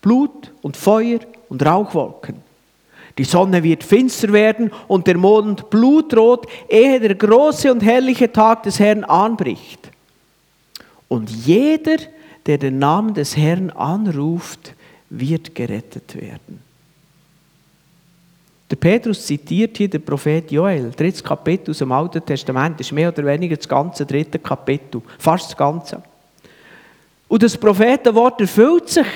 Blut 0.03 0.53
und 0.61 0.77
Feuer 0.77 1.21
und 1.49 1.65
Rauchwolken. 1.65 2.48
Die 3.19 3.25
Sonne 3.25 3.65
wird 3.65 3.83
finster 3.83 4.33
werden 4.33 4.71
und 4.87 5.09
der 5.09 5.19
Mond 5.19 5.69
blutrot, 5.71 6.47
ehe 6.69 7.01
der 7.01 7.17
große 7.17 7.71
und 7.71 7.83
herrliche 7.83 8.33
Tag 8.33 8.63
des 8.63 8.79
Herrn 8.79 9.03
anbricht. 9.03 9.91
Und 11.09 11.29
jeder, 11.29 11.97
der 12.47 12.59
den 12.59 12.79
Namen 12.79 13.15
des 13.15 13.37
Herrn 13.37 13.71
anruft, 13.71 14.75
wird 15.11 15.55
gerettet 15.55 16.15
werden. 16.15 16.63
Der 18.71 18.77
Petrus 18.77 19.25
zitiert 19.27 19.77
hier 19.79 19.89
den 19.89 20.05
Prophet 20.05 20.51
Joel, 20.53 20.91
drittes 20.91 21.25
Kapitel 21.25 21.71
aus 21.71 21.79
dem 21.79 21.91
Alten 21.91 22.25
Testament, 22.25 22.79
ist 22.81 22.93
mehr 22.93 23.09
oder 23.09 23.25
weniger 23.25 23.57
das 23.57 23.69
ganze 23.69 24.05
dritte 24.05 24.39
Kapitel, 24.39 25.01
fast 25.19 25.51
das 25.51 25.57
ganze. 25.57 26.03
Und 27.27 27.43
das 27.43 27.57
Prophetenwort 27.57 28.41
erfüllt 28.41 28.89
sich 28.91 29.07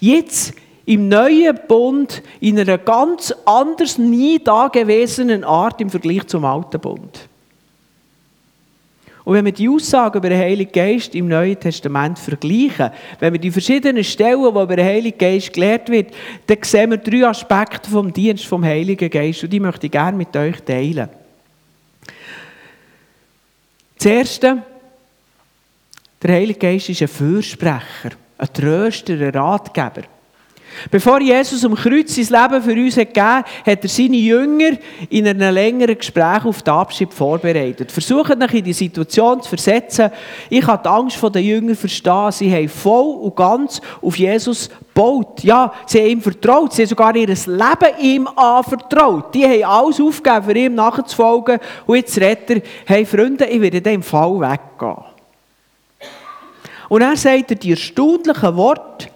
jetzt 0.00 0.54
im 0.88 1.06
neuen 1.10 1.58
Bund 1.68 2.22
in 2.40 2.58
einer 2.58 2.78
ganz 2.78 3.30
anders, 3.44 3.98
nie 3.98 4.38
dagewesenen 4.42 5.44
Art 5.44 5.82
im 5.82 5.90
Vergleich 5.90 6.26
zum 6.28 6.46
alten 6.46 6.80
Bund. 6.80 7.28
Und 9.22 9.34
wenn 9.34 9.44
wir 9.44 9.52
die 9.52 9.68
Aussagen 9.68 10.16
über 10.16 10.30
den 10.30 10.38
Heiligen 10.38 10.72
Geist 10.72 11.14
im 11.14 11.28
Neuen 11.28 11.60
Testament 11.60 12.18
vergleichen, 12.18 12.90
wenn 13.18 13.34
wir 13.34 13.38
die 13.38 13.50
verschiedenen 13.50 14.02
Stellen, 14.02 14.40
wo 14.40 14.62
über 14.62 14.76
den 14.76 14.86
Heiligen 14.86 15.18
Geist 15.18 15.52
gelehrt 15.52 15.90
wird, 15.90 16.14
dann 16.46 16.62
sehen 16.62 16.90
wir 16.90 16.96
drei 16.96 17.26
Aspekte 17.26 17.90
vom 17.90 18.10
Dienst 18.10 18.46
vom 18.46 18.64
Heiligen 18.64 19.10
Geist 19.10 19.44
und 19.44 19.52
die 19.52 19.60
möchte 19.60 19.84
ich 19.84 19.92
gerne 19.92 20.16
mit 20.16 20.34
euch 20.34 20.58
teilen. 20.62 21.10
Das 23.98 24.06
Erste, 24.06 24.62
der 26.22 26.34
Heilige 26.34 26.60
Geist 26.60 26.88
ist 26.88 27.02
ein 27.02 27.08
Fürsprecher, 27.08 28.12
ein 28.38 28.52
Tröster, 28.54 29.12
ein 29.12 29.34
Ratgeber. 29.34 30.17
Bevor 30.90 31.20
Jesus 31.20 31.64
am 31.64 31.74
Kreuz 31.74 32.14
sein 32.14 32.26
Leben 32.26 32.62
für 32.62 32.72
uns 32.72 32.96
hat 32.96 33.14
gegeben 33.14 33.44
hat, 33.66 33.82
er 33.82 33.88
seine 33.88 34.16
Jünger 34.16 34.76
in 35.10 35.26
einem 35.26 35.54
längeren 35.54 35.98
Gespräch 35.98 36.44
auf 36.44 36.62
den 36.62 36.74
Abschied 36.74 37.12
vorbereitet. 37.12 37.90
Versucht 37.90 38.42
euch 38.42 38.54
in 38.54 38.64
die 38.64 38.72
Situation 38.72 39.42
zu 39.42 39.48
versetzen. 39.48 40.10
Ich 40.48 40.66
habe 40.66 40.82
die 40.82 40.88
Angst 40.88 41.22
der 41.22 41.42
Jünger 41.42 41.74
verstehen. 41.74 42.32
Sie 42.32 42.52
haben 42.52 42.68
voll 42.68 43.16
und 43.16 43.36
ganz 43.36 43.80
auf 44.00 44.16
Jesus 44.16 44.68
gebaut. 44.68 45.42
Ja, 45.42 45.72
sie 45.86 46.00
haben 46.00 46.08
ihm 46.08 46.22
vertraut. 46.22 46.72
Sie 46.72 46.82
haben 46.82 46.88
sogar 46.88 47.16
ihr 47.16 47.26
Leben 47.26 48.00
ihm 48.00 48.28
anvertraut. 48.28 49.34
Die 49.34 49.44
haben 49.44 49.64
alles 49.64 50.00
aufgegeben, 50.00 50.44
für 50.44 50.58
ihm 50.58 50.74
nachzufolgen. 50.74 51.58
Und 51.86 51.96
jetzt 51.96 52.18
redet 52.20 52.50
er, 52.50 52.62
hey 52.86 53.04
Freunde, 53.04 53.46
ich 53.46 53.60
werde 53.60 53.78
in 53.78 53.82
dem 53.84 54.02
Fall 54.02 54.40
weggehen. 54.40 55.04
Und 56.88 57.02
er 57.02 57.16
sagt 57.16 57.50
er 57.50 57.56
die 57.56 57.70
erstaunlichen 57.70 58.56
Worte, 58.56 59.08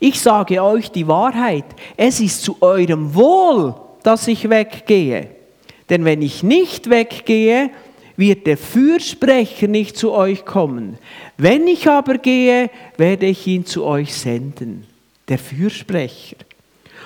ich 0.00 0.20
sage 0.20 0.62
euch 0.62 0.90
die 0.90 1.06
Wahrheit, 1.06 1.64
es 1.96 2.20
ist 2.20 2.42
zu 2.42 2.56
eurem 2.60 3.14
Wohl, 3.14 3.74
dass 4.02 4.28
ich 4.28 4.48
weggehe. 4.48 5.28
Denn 5.88 6.04
wenn 6.04 6.22
ich 6.22 6.42
nicht 6.42 6.90
weggehe, 6.90 7.70
wird 8.16 8.46
der 8.46 8.56
Fürsprecher 8.56 9.68
nicht 9.68 9.96
zu 9.96 10.12
euch 10.12 10.44
kommen. 10.44 10.98
Wenn 11.36 11.66
ich 11.66 11.88
aber 11.88 12.18
gehe, 12.18 12.70
werde 12.96 13.26
ich 13.26 13.46
ihn 13.46 13.66
zu 13.66 13.84
euch 13.84 14.14
senden. 14.14 14.86
Der 15.28 15.38
Fürsprecher. 15.38 16.36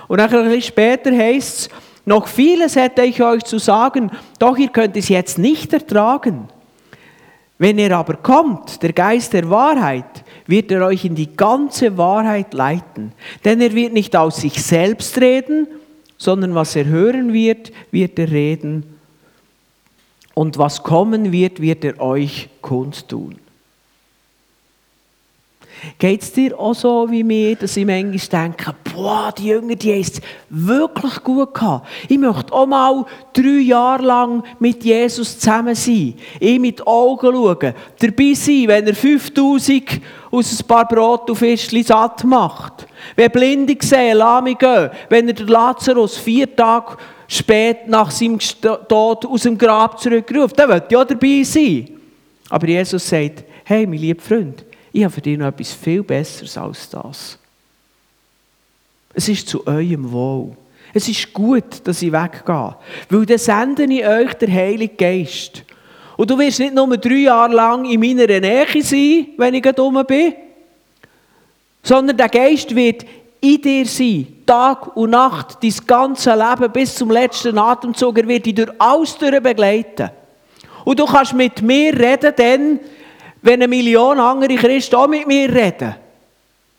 Und 0.08 0.20
ein 0.20 0.30
bisschen 0.30 0.62
später 0.62 1.16
heißt 1.16 1.58
es, 1.58 1.68
noch 2.04 2.26
vieles 2.26 2.76
hätte 2.76 3.02
ich 3.02 3.22
euch 3.22 3.44
zu 3.44 3.58
sagen, 3.58 4.10
doch 4.38 4.56
ihr 4.56 4.68
könnt 4.68 4.96
es 4.96 5.08
jetzt 5.08 5.38
nicht 5.38 5.72
ertragen. 5.72 6.48
Wenn 7.58 7.78
er 7.78 7.96
aber 7.96 8.14
kommt, 8.14 8.82
der 8.82 8.92
Geist 8.92 9.32
der 9.32 9.48
Wahrheit, 9.50 10.24
wird 10.50 10.70
er 10.72 10.84
euch 10.86 11.04
in 11.04 11.14
die 11.14 11.34
ganze 11.34 11.96
Wahrheit 11.96 12.52
leiten. 12.52 13.12
Denn 13.44 13.60
er 13.60 13.72
wird 13.72 13.92
nicht 13.92 14.16
aus 14.16 14.36
sich 14.36 14.62
selbst 14.62 15.18
reden, 15.20 15.66
sondern 16.18 16.54
was 16.54 16.76
er 16.76 16.84
hören 16.84 17.32
wird, 17.32 17.72
wird 17.90 18.18
er 18.18 18.30
reden. 18.30 18.84
Und 20.34 20.58
was 20.58 20.82
kommen 20.82 21.32
wird, 21.32 21.60
wird 21.60 21.84
er 21.84 22.00
euch 22.00 22.48
kundtun. 22.60 23.36
Geht 25.98 26.22
es 26.22 26.32
dir 26.32 26.58
auch 26.58 26.74
so 26.74 27.10
wie 27.10 27.24
mir, 27.24 27.56
dass 27.56 27.76
ich 27.76 27.86
manchmal 27.86 28.48
denke, 28.48 28.74
boah, 28.92 29.32
die 29.36 29.46
Jünger, 29.46 29.74
die 29.74 29.92
haben 29.92 30.00
es 30.00 30.20
wirklich 30.48 31.22
gut 31.22 31.54
gehabt. 31.54 31.88
Ich 32.08 32.18
möchte 32.18 32.52
auch 32.52 32.66
mal 32.66 33.04
drei 33.32 33.60
Jahre 33.60 34.02
lang 34.02 34.42
mit 34.58 34.84
Jesus 34.84 35.38
zusammen 35.38 35.74
sein, 35.74 36.14
ihm 36.38 36.62
mit 36.62 36.86
Augen 36.86 37.32
schauen, 37.32 37.74
dabei 37.98 38.34
sein, 38.34 38.64
wenn 38.66 38.86
er 38.86 38.94
5000 38.94 40.00
aus 40.30 40.60
ein 40.60 40.66
paar 40.66 40.86
Brot 40.86 41.28
und 41.30 41.36
Fischchen 41.36 41.82
satt 41.82 42.24
macht. 42.24 42.86
Wenn 43.16 43.30
Blinde 43.30 43.76
sehen, 43.80 44.18
Lahme 44.18 44.54
gehen, 44.54 44.90
wenn 45.08 45.28
er 45.28 45.44
Lazarus 45.46 46.18
vier 46.18 46.54
Tage 46.54 46.96
spät 47.26 47.86
nach 47.86 48.10
seinem 48.10 48.38
Tod 48.38 49.24
aus 49.24 49.42
dem 49.42 49.56
Grab 49.56 50.00
zurückruft, 50.00 50.58
dann 50.58 50.68
wird 50.68 50.92
ja 50.92 51.04
dabei 51.04 51.42
sein. 51.42 51.88
Aber 52.48 52.66
Jesus 52.66 53.08
sagt, 53.08 53.44
hey, 53.64 53.86
mein 53.86 53.98
lieber 54.00 54.20
Freund, 54.20 54.64
ich 54.92 55.04
habe 55.04 55.12
für 55.12 55.20
dich 55.20 55.38
noch 55.38 55.46
etwas 55.46 55.72
viel 55.72 56.02
Besseres 56.02 56.56
als 56.56 56.90
das. 56.90 57.38
Es 59.14 59.28
ist 59.28 59.48
zu 59.48 59.66
eurem 59.66 60.10
Wohl. 60.10 60.56
Es 60.92 61.08
ist 61.08 61.32
gut, 61.32 61.80
dass 61.84 62.02
ich 62.02 62.12
weggehe. 62.12 62.76
Weil 63.08 63.26
dann 63.26 63.38
sende 63.38 63.84
ich 63.84 64.04
euch 64.04 64.34
den 64.34 64.52
Heiligen 64.52 64.96
Geist. 64.96 65.64
Und 66.16 66.30
du 66.30 66.38
wirst 66.38 66.58
nicht 66.58 66.74
nur 66.74 66.96
drei 66.96 67.14
Jahre 67.14 67.54
lang 67.54 67.84
in 67.84 68.00
meiner 68.00 68.26
Nähe 68.26 68.82
sein, 68.82 69.28
wenn 69.36 69.54
ich 69.54 69.62
dumm 69.62 70.04
bin, 70.06 70.34
sondern 71.82 72.16
der 72.16 72.28
Geist 72.28 72.74
wird 72.74 73.06
in 73.40 73.62
dir 73.62 73.86
sein, 73.86 74.26
Tag 74.44 74.96
und 74.96 75.10
Nacht, 75.10 75.62
dein 75.62 75.72
ganze 75.86 76.34
Leben 76.34 76.72
bis 76.72 76.94
zum 76.94 77.10
letzten 77.10 77.56
Atemzug. 77.56 78.18
Er 78.18 78.28
wird 78.28 78.44
dich 78.44 78.54
durch 78.54 78.70
alles 78.78 79.14
begleiten. 79.14 80.10
Und 80.84 80.98
du 80.98 81.06
kannst 81.06 81.32
mit 81.32 81.62
mir 81.62 81.98
reden, 81.98 82.34
denn 82.36 82.80
wenn 83.42 83.54
eine 83.54 83.68
Million 83.68 84.18
andere 84.18 84.54
Christen 84.56 84.96
auch 84.96 85.08
mit 85.08 85.26
mir 85.26 85.52
reden. 85.52 85.94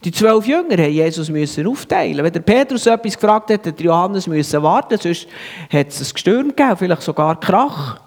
Die 0.03 0.11
zwölf 0.11 0.47
Jünger 0.47 0.77
haben 0.77 0.91
Jesus 0.91 1.29
müssen 1.29 1.67
aufteilen. 1.67 2.23
Wenn 2.23 2.33
der 2.33 2.39
Petrus 2.39 2.87
etwas 2.87 3.13
gefragt 3.13 3.51
hat, 3.51 3.65
hätte 3.65 3.83
Johannes 3.83 4.25
müssen 4.25 4.63
warten, 4.63 4.97
sonst 4.97 5.27
hätte 5.69 5.91
es 5.91 6.09
ein 6.09 6.13
Gestürm 6.13 6.47
gegeben, 6.49 6.77
vielleicht 6.77 7.03
sogar 7.03 7.39
Krach. 7.39 7.99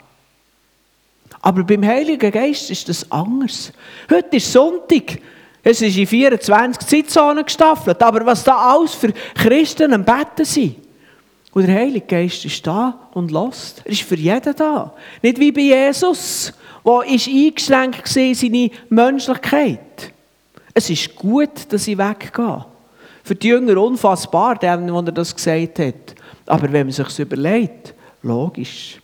Aber 1.40 1.62
beim 1.62 1.84
Heiligen 1.84 2.32
Geist 2.32 2.70
ist 2.70 2.88
das 2.88 3.10
anders. 3.12 3.72
Heute 4.10 4.36
ist 4.36 4.50
Sonntag. 4.50 5.20
Es 5.62 5.80
ist 5.80 5.96
in 5.96 6.06
24 6.06 6.86
Zeitzonen 6.86 7.44
gestaffelt. 7.44 8.02
Aber 8.02 8.26
was 8.26 8.42
da 8.44 8.56
alles 8.56 8.94
für 8.94 9.12
Christen 9.34 9.92
am 9.92 10.04
Betten 10.04 10.44
sind. 10.44 10.76
Und 11.54 11.66
der 11.66 11.76
Heilige 11.76 12.06
Geist 12.06 12.44
ist 12.44 12.66
da 12.66 13.08
und 13.14 13.30
lässt. 13.30 13.82
Er 13.84 13.92
ist 13.92 14.02
für 14.02 14.16
jeden 14.16 14.54
da. 14.54 14.92
Nicht 15.22 15.38
wie 15.38 15.52
bei 15.52 15.60
Jesus 15.60 16.52
wo 16.84 17.00
ist 17.00 17.26
eingeschränkt 17.26 18.14
war, 18.14 18.34
seine 18.34 18.70
Menschlichkeit. 18.90 20.12
Es 20.74 20.90
ist 20.90 21.16
gut, 21.16 21.72
dass 21.72 21.88
ich 21.88 21.98
weggehe. 21.98 22.64
Für 23.22 23.34
die 23.34 23.48
Jünger 23.48 23.80
unfassbar, 23.80 24.56
dem, 24.56 24.92
wo 24.92 24.98
er 24.98 25.12
das 25.12 25.34
gesagt 25.34 25.78
hat. 25.78 26.14
Aber 26.46 26.70
wenn 26.70 26.86
man 26.86 26.92
sich 26.92 27.18
überlegt, 27.18 27.94
logisch. 28.22 29.00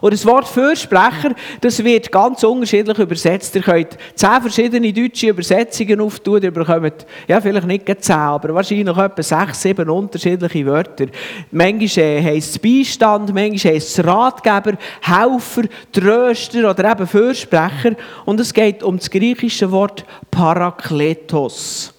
Und 0.00 0.14
das 0.14 0.24
Wort 0.24 0.48
Fürsprecher, 0.48 1.34
das 1.60 1.82
wird 1.84 2.10
ganz 2.10 2.42
unterschiedlich 2.42 2.98
übersetzt. 2.98 3.54
Ihr 3.54 3.62
könnt 3.62 3.98
zehn 4.14 4.40
verschiedene 4.40 4.92
deutsche 4.92 5.28
Übersetzungen 5.28 6.00
auftun. 6.00 6.42
Ihr 6.42 6.50
bekommt, 6.50 7.06
ja, 7.28 7.40
vielleicht 7.40 7.66
nicht 7.66 7.86
zehn, 8.02 8.16
aber 8.16 8.54
wahrscheinlich 8.54 8.96
etwa 8.96 9.22
sechs, 9.22 9.62
sieben 9.62 9.90
unterschiedliche 9.90 10.64
Wörter. 10.66 11.06
Manchmal 11.50 12.04
äh, 12.04 12.22
heisst 12.22 12.50
es 12.50 12.58
Beistand, 12.58 13.34
manchmal 13.34 13.74
heisst 13.74 13.98
es 13.98 14.04
Ratgeber, 14.04 14.78
Helfer, 15.02 15.68
Tröster 15.92 16.70
oder 16.70 16.92
eben 16.92 17.06
Fürsprecher. 17.06 17.94
Und 18.24 18.40
es 18.40 18.54
geht 18.54 18.82
um 18.82 18.96
das 18.96 19.10
griechische 19.10 19.70
Wort 19.70 20.04
Parakletos. 20.30 21.92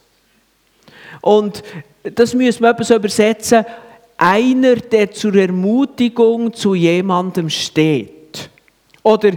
Und 1.21 1.63
das 2.03 2.33
müssen 2.33 2.63
wir 2.63 2.75
so 2.83 2.95
übersetzen, 2.95 3.63
einer, 4.21 4.75
der 4.75 5.11
zur 5.11 5.33
Ermutigung 5.33 6.53
zu 6.53 6.75
jemandem 6.75 7.49
steht. 7.49 8.51
Oder 9.01 9.31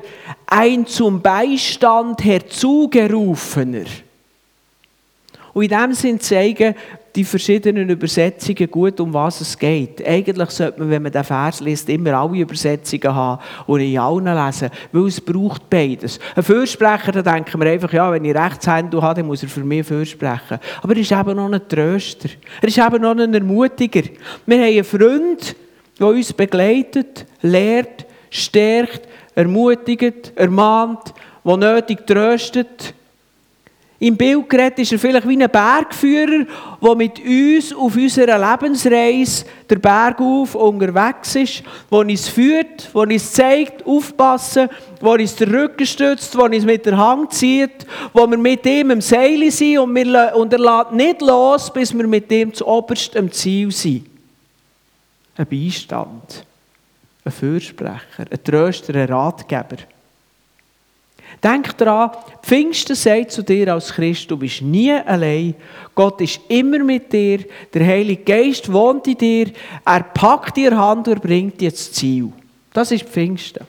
ein 0.47 0.87
zum 0.87 1.23
Beistand 1.23 2.23
herzugerufener. 2.23 3.87
Und 5.55 5.63
in 5.63 5.71
dem 5.71 5.95
Sinn 5.95 6.21
zeigen 6.21 6.75
die 7.15 7.25
verschiedenen 7.25 7.89
Übersetzungen 7.89 8.69
gut, 8.69 8.99
um 8.99 9.15
was 9.15 9.41
es 9.41 9.57
geht. 9.57 10.05
Eigentlich 10.05 10.51
sollte 10.51 10.81
man, 10.81 10.91
wenn 10.91 11.03
man 11.03 11.13
den 11.13 11.23
Vers 11.23 11.61
liest, 11.61 11.89
immer 11.89 12.15
alle 12.15 12.39
Übersetzungen 12.39 13.15
haben 13.15 13.41
und 13.67 13.81
in 13.81 13.99
allen 13.99 14.25
lesen, 14.25 14.71
weil 14.91 15.07
es 15.07 15.21
braucht 15.21 15.71
beides. 15.71 16.19
Ein 16.35 16.43
Fürsprecher, 16.43 17.13
da 17.13 17.23
denken 17.23 17.61
wir 17.61 17.71
einfach, 17.71 17.93
ja, 17.93 18.11
wenn 18.11 18.25
ich 18.25 18.35
Rechtshändler 18.35 19.03
habe, 19.03 19.21
dann 19.21 19.27
muss 19.29 19.45
er 19.45 19.49
für 19.49 19.63
mich 19.63 19.87
fürsprechen. 19.87 20.59
Aber 20.83 20.93
er 20.93 21.01
ist 21.01 21.13
eben 21.13 21.37
noch 21.37 21.53
ein 21.53 21.69
Tröster. 21.69 22.31
Er 22.61 22.69
ist 22.69 22.79
eben 22.79 23.03
noch 23.03 23.17
ein 23.17 23.33
Ermutiger. 23.33 24.03
Wir 24.47 24.59
haben 24.59 24.65
einen 24.65 24.85
Freund, 24.85 25.57
der 26.01 26.07
uns 26.09 26.33
begleitet, 26.33 27.27
lehrt, 27.43 28.07
stärkt, 28.29 29.09
ermutigt, 29.37 30.33
ermahnt, 30.35 31.15
der 31.45 31.57
nötig 31.57 32.07
tröstet. 32.07 32.95
Im 34.01 34.17
Bild 34.17 34.51
geredet 34.51 34.81
ist 34.81 34.93
er 34.93 34.99
vielleicht 34.99 35.29
wie 35.29 35.41
ein 35.41 35.51
Bergführer, 35.51 36.47
der 36.83 36.95
mit 36.97 37.21
uns 37.21 37.73
auf 37.73 37.95
unserer 37.95 38.39
Lebensreise 38.39 39.45
der 39.71 39.77
Berg 39.77 40.21
auf 40.21 40.57
unterwegs 40.57 41.37
ist, 41.37 41.63
der 41.91 41.99
uns 41.99 42.29
führt, 42.29 42.93
der 42.93 43.01
uns 43.01 43.33
zeigt, 43.33 43.87
aufpassen, 43.87 44.69
der 45.01 45.09
uns 45.09 45.37
den 45.37 45.55
Rücken 45.55 45.87
stützt, 45.87 46.35
der 46.35 46.43
uns 46.43 46.65
mit 46.65 46.85
der 46.85 46.97
Hand 46.97 47.33
zieht, 47.33 47.87
wo 48.13 48.29
wir 48.29 48.37
mit 48.37 48.67
ihm 48.67 48.91
im 48.91 49.01
Seil 49.01 49.49
sind 49.53 49.79
und, 49.79 49.95
wir, 49.95 50.35
und 50.35 50.53
er 50.53 50.59
lässt 50.59 50.93
nicht 50.93 51.23
los, 51.23 51.73
bis 51.73 51.97
wir 51.97 52.07
mit 52.07 52.31
ihm 52.33 52.53
zu 52.53 52.67
oberst 52.67 53.17
am 53.17 53.31
Ziel 53.31 53.71
sind. 53.71 54.07
Ein 55.37 55.47
Beistand, 55.47 56.45
ein 57.25 57.33
Fürsprecher, 57.33 58.27
ein 58.29 58.45
Tröster, 58.45 58.95
ein 58.97 59.09
Ratgeber. 59.09 59.94
Denk 61.45 61.77
daran, 61.77 62.11
Pfingsten 62.43 62.97
sagt 62.97 63.33
zu 63.33 63.43
dir 63.43 63.75
als 63.75 63.93
Christ, 63.93 64.31
du 64.31 64.39
bist 64.39 64.63
nie 64.63 64.93
allein. 64.93 65.55
Gott 65.95 66.23
ist 66.23 66.41
immer 66.49 66.79
mit 66.79 67.13
dir. 67.13 67.41
Der 67.75 67.87
Heilige 67.87 68.23
Geist 68.23 68.73
wohnt 68.73 69.07
in 69.07 69.19
dir. 69.19 69.53
Er 69.85 70.05
packt 70.05 70.57
dir 70.57 70.75
Hand 70.75 71.07
und 71.07 71.21
bringt 71.21 71.61
dir 71.61 71.71
das 71.71 71.93
Ziel. 71.93 72.33
Das 72.73 72.91
ist 72.91 73.05
Pfingsten. 73.05 73.67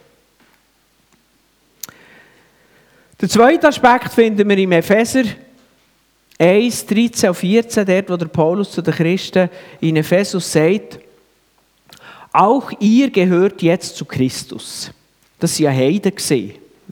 Der 3.19 3.27
zweite 3.27 3.67
Aspekt 3.67 4.13
finden 4.13 4.47
wir 4.47 4.57
im 4.57 4.71
Epheser 4.71 5.23
1, 6.39 6.85
13 6.85 7.29
und 7.29 7.35
14, 7.35 7.85
dort, 7.85 8.09
wo 8.09 8.17
der 8.17 8.27
Paulus 8.27 8.71
zu 8.71 8.81
den 8.81 8.93
Christen 8.93 9.49
in 9.81 9.97
Ephesus 9.97 10.49
sagt, 10.49 10.99
auch 12.31 12.71
ihr 12.79 13.09
gehört 13.09 13.61
jetzt 13.61 13.97
zu 13.97 14.05
Christus. 14.05 14.91
Das 15.39 15.59
waren 15.59 15.63
ja 15.63 15.71
Heiden 15.71 16.15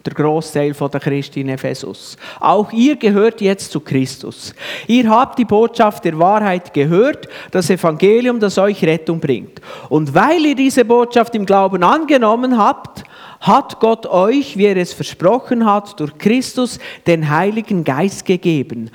der 0.05 0.13
Großteil 0.13 0.73
der 0.73 0.99
Christen 0.99 1.39
in 1.39 1.49
Ephesus. 1.49 2.17
Auch 2.39 2.71
ihr 2.71 2.95
gehört 2.95 3.41
jetzt 3.41 3.71
zu 3.71 3.79
Christus. 3.79 4.53
Ihr 4.87 5.09
habt 5.09 5.39
die 5.39 5.45
Botschaft 5.45 6.03
der 6.05 6.17
Wahrheit 6.19 6.73
gehört, 6.73 7.27
das 7.51 7.69
Evangelium, 7.69 8.39
das 8.39 8.57
euch 8.57 8.83
Rettung 8.83 9.19
bringt. 9.19 9.61
Und 9.89 10.13
weil 10.13 10.45
ihr 10.45 10.55
diese 10.55 10.85
Botschaft 10.85 11.35
im 11.35 11.45
Glauben 11.45 11.83
angenommen 11.83 12.57
habt, 12.57 13.03
hat 13.39 13.79
Gott 13.81 14.05
euch, 14.05 14.57
wie 14.57 14.65
er 14.65 14.77
es 14.77 14.93
versprochen 14.93 15.65
hat, 15.65 15.99
durch 15.99 16.17
Christus 16.17 16.79
den 17.05 17.29
Heiligen 17.29 17.83
Geist 17.83 18.25
gegeben. 18.25 18.89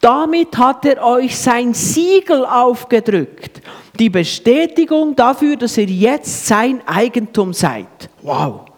Damit 0.00 0.58
hat 0.58 0.84
er 0.84 1.02
euch 1.02 1.38
sein 1.38 1.72
Siegel 1.72 2.44
aufgedrückt, 2.44 3.62
die 3.98 4.10
Bestätigung 4.10 5.16
dafür, 5.16 5.56
dass 5.56 5.78
ihr 5.78 5.86
jetzt 5.86 6.46
sein 6.46 6.82
Eigentum 6.86 7.54
seid. 7.54 8.10
Wow! 8.20 8.73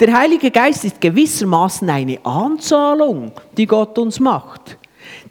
Der 0.00 0.12
Heilige 0.16 0.50
Geist 0.50 0.84
ist 0.84 1.00
gewissermaßen 1.00 1.88
eine 1.88 2.24
Anzahlung, 2.24 3.32
die 3.56 3.66
Gott 3.66 3.98
uns 3.98 4.20
macht. 4.20 4.76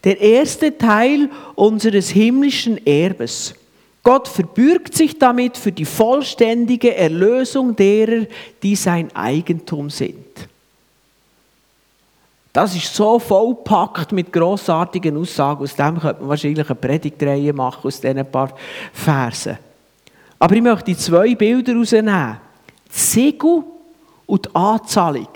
Der 0.04 0.20
erste 0.20 0.76
Teil 0.76 1.30
unseres 1.54 2.10
himmlischen 2.10 2.84
Erbes. 2.86 3.54
Gott 4.02 4.28
verbürgt 4.28 4.94
sich 4.94 5.18
damit 5.18 5.56
für 5.56 5.72
die 5.72 5.84
vollständige 5.84 6.94
Erlösung 6.94 7.74
derer, 7.74 8.26
die 8.62 8.76
sein 8.76 9.14
Eigentum 9.16 9.90
sind. 9.90 10.24
Das 12.52 12.74
ist 12.74 12.94
so 12.94 13.18
vollpackt 13.18 14.12
mit 14.12 14.32
großartigen 14.32 15.16
Aussagen. 15.16 15.62
Aus 15.62 15.74
dem 15.74 15.98
könnte 15.98 16.20
man 16.20 16.30
wahrscheinlich 16.30 16.64
eine 16.64 16.74
Predigtreihe 16.74 17.52
machen, 17.52 17.86
aus 17.86 18.00
diesen 18.00 18.24
paar 18.30 18.50
Versen. 18.92 19.58
Aber 20.38 20.54
ich 20.54 20.62
möchte 20.62 20.96
zwei 20.96 21.34
Bilder 21.34 21.72
herausnehmen. 21.72 22.36
Siegel 22.88 23.64
und 24.26 24.46
die 24.46 24.54
Anzahlung. 24.54 25.28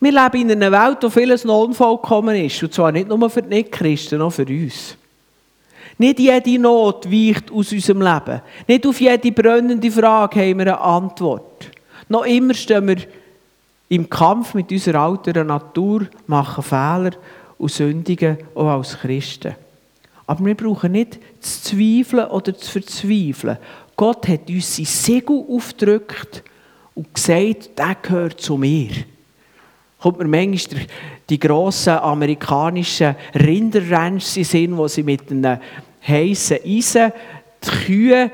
Wir 0.00 0.12
leben 0.12 0.50
in 0.50 0.62
einer 0.62 0.72
Welt, 0.72 0.98
wo 1.02 1.08
vieles 1.08 1.44
noch 1.44 1.64
unvollkommen 1.64 2.36
ist. 2.36 2.62
Und 2.62 2.74
zwar 2.74 2.92
nicht 2.92 3.08
nur 3.08 3.30
für 3.30 3.42
die 3.42 3.48
Nicht-Christen, 3.48 4.20
auch 4.20 4.30
für 4.30 4.46
uns. 4.46 4.96
Nicht 5.96 6.18
jede 6.18 6.58
Not 6.58 7.10
weicht 7.10 7.50
aus 7.50 7.72
unserem 7.72 8.02
Leben. 8.02 8.42
Nicht 8.66 8.86
auf 8.86 9.00
jede 9.00 9.32
brennende 9.32 9.90
Frage 9.90 10.40
haben 10.40 10.58
wir 10.58 10.66
eine 10.66 10.80
Antwort. 10.80 11.70
Noch 12.08 12.26
immer 12.26 12.54
stehen 12.54 12.88
wir 12.88 12.96
im 13.88 14.10
Kampf 14.10 14.54
mit 14.54 14.72
unserer 14.72 15.00
alteren 15.00 15.46
Natur, 15.46 16.08
machen 16.26 16.64
Fehler 16.64 17.12
und 17.58 17.70
sündigen 17.70 18.38
auch 18.54 18.66
als 18.66 18.98
Christen. 18.98 19.54
Aber 20.26 20.44
wir 20.44 20.54
brauchen 20.54 20.92
nicht 20.92 21.18
zu 21.40 21.62
zweifeln 21.62 22.26
oder 22.26 22.56
zu 22.56 22.70
verzweifeln 22.70 23.58
Gott 23.96 24.28
hat 24.28 24.48
uns 24.48 24.76
sein 24.76 24.86
Segel 24.86 25.44
aufgedrückt 25.48 26.42
und 26.94 27.14
gesagt, 27.14 27.78
der 27.78 27.96
gehört 28.00 28.40
zu 28.40 28.56
mir. 28.56 28.90
Kommt 29.98 30.18
mir 30.18 30.26
manchmal 30.26 30.86
die 31.28 31.38
grossen 31.38 31.94
amerikanischen 31.94 33.16
Rinderranch 33.34 34.36
in 34.36 34.44
Sinn, 34.44 34.76
wo 34.76 34.86
sie 34.88 35.02
mit 35.02 35.30
einem 35.30 35.58
heißen 36.06 36.58
Eisen 36.64 37.12
die 37.64 37.70
Kühe 37.70 38.30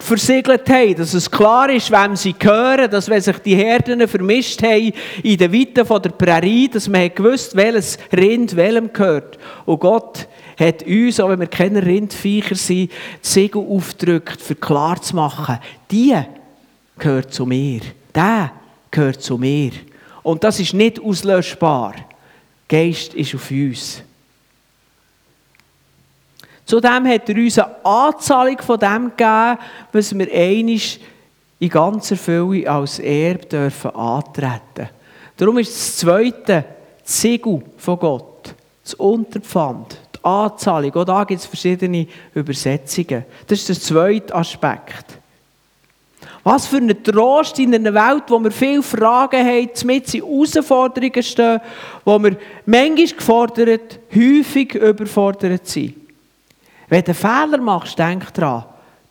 versiegelt 0.00 0.68
haben, 0.70 0.94
dass 0.94 1.12
es 1.12 1.30
klar 1.30 1.68
ist, 1.70 1.90
wem 1.90 2.16
sie 2.16 2.32
gehören, 2.32 2.90
dass 2.90 3.10
wenn 3.10 3.20
sich 3.20 3.38
die 3.38 3.56
Herden 3.56 4.06
vermischt 4.06 4.62
haben 4.62 4.92
in 5.22 5.36
den 5.36 5.52
Weiten 5.52 5.74
der 6.02 6.10
Prärie, 6.10 6.68
dass 6.68 6.88
man 6.88 7.12
gewusst 7.14 7.56
welches 7.56 7.98
Rind 8.16 8.54
welchem 8.56 8.92
gehört. 8.92 9.38
Und 9.66 9.80
Gott 9.80 10.28
hat 10.58 10.82
uns, 10.82 11.20
auch 11.20 11.28
wenn 11.28 11.40
wir 11.40 11.46
keine 11.46 11.84
Rindviecher 11.84 12.54
sind, 12.54 12.90
die 12.90 12.96
Segel 13.22 13.64
aufgedrückt, 13.68 14.40
für 14.40 14.54
klar 14.54 15.00
zu 15.00 15.14
machen, 15.14 15.58
die 15.90 16.16
gehört 16.98 17.32
zu 17.32 17.46
mir. 17.46 17.80
Der 18.14 18.52
gehört 18.90 19.22
zu 19.22 19.38
mir. 19.38 19.72
Und 20.22 20.42
das 20.42 20.58
ist 20.58 20.74
nicht 20.74 21.00
auslöschbar. 21.00 21.94
Geist 22.68 23.14
ist 23.14 23.34
auf 23.34 23.50
uns. 23.50 24.02
Zudem 26.66 27.06
hat 27.06 27.28
er 27.30 27.36
uns 27.36 27.58
eine 27.58 27.84
Anzahlung 27.84 28.58
von 28.58 28.78
dem 28.78 29.12
gegeben, 29.16 29.58
was 29.92 30.18
wir 30.18 30.30
einig 30.30 31.00
in 31.58 31.68
ganzer 31.70 32.16
Fülle 32.16 32.70
als 32.70 32.98
Erb 32.98 33.48
dürfen 33.48 33.90
antreten. 33.92 34.90
Darum 35.36 35.58
ist 35.58 35.70
das 35.70 35.96
zweite 35.96 36.64
Siegel 37.04 37.62
von 37.78 37.98
Gott, 37.98 38.54
das 38.82 38.92
Unterpfand, 38.94 39.98
Anzahlung. 40.28 40.94
Auch 40.94 41.04
da 41.04 41.24
gibt 41.24 41.40
es 41.40 41.46
verschiedene 41.46 42.06
Übersetzungen. 42.34 43.24
Das 43.46 43.58
ist 43.58 43.68
der 43.68 43.80
zweite 43.80 44.34
Aspekt. 44.34 45.18
Was 46.44 46.66
für 46.66 46.78
ein 46.78 47.02
Trost 47.02 47.58
in 47.58 47.74
einer 47.74 47.92
Welt, 47.92 48.24
wo 48.28 48.38
wir 48.42 48.50
viele 48.50 48.82
Fragen 48.82 49.44
haben, 49.44 49.68
mit 49.84 50.14
in 50.14 50.22
Herausforderungen 50.22 51.22
stehen, 51.22 51.60
wo 52.04 52.18
wir 52.18 52.36
manchmal 52.64 53.06
gefordert, 53.06 53.98
häufig 54.14 54.74
überfordert 54.74 55.66
sind. 55.66 55.94
Wenn 56.88 57.04
du 57.04 57.10
einen 57.10 57.14
Fehler 57.14 57.60
machst, 57.60 57.98
denk 57.98 58.32
daran, 58.32 58.64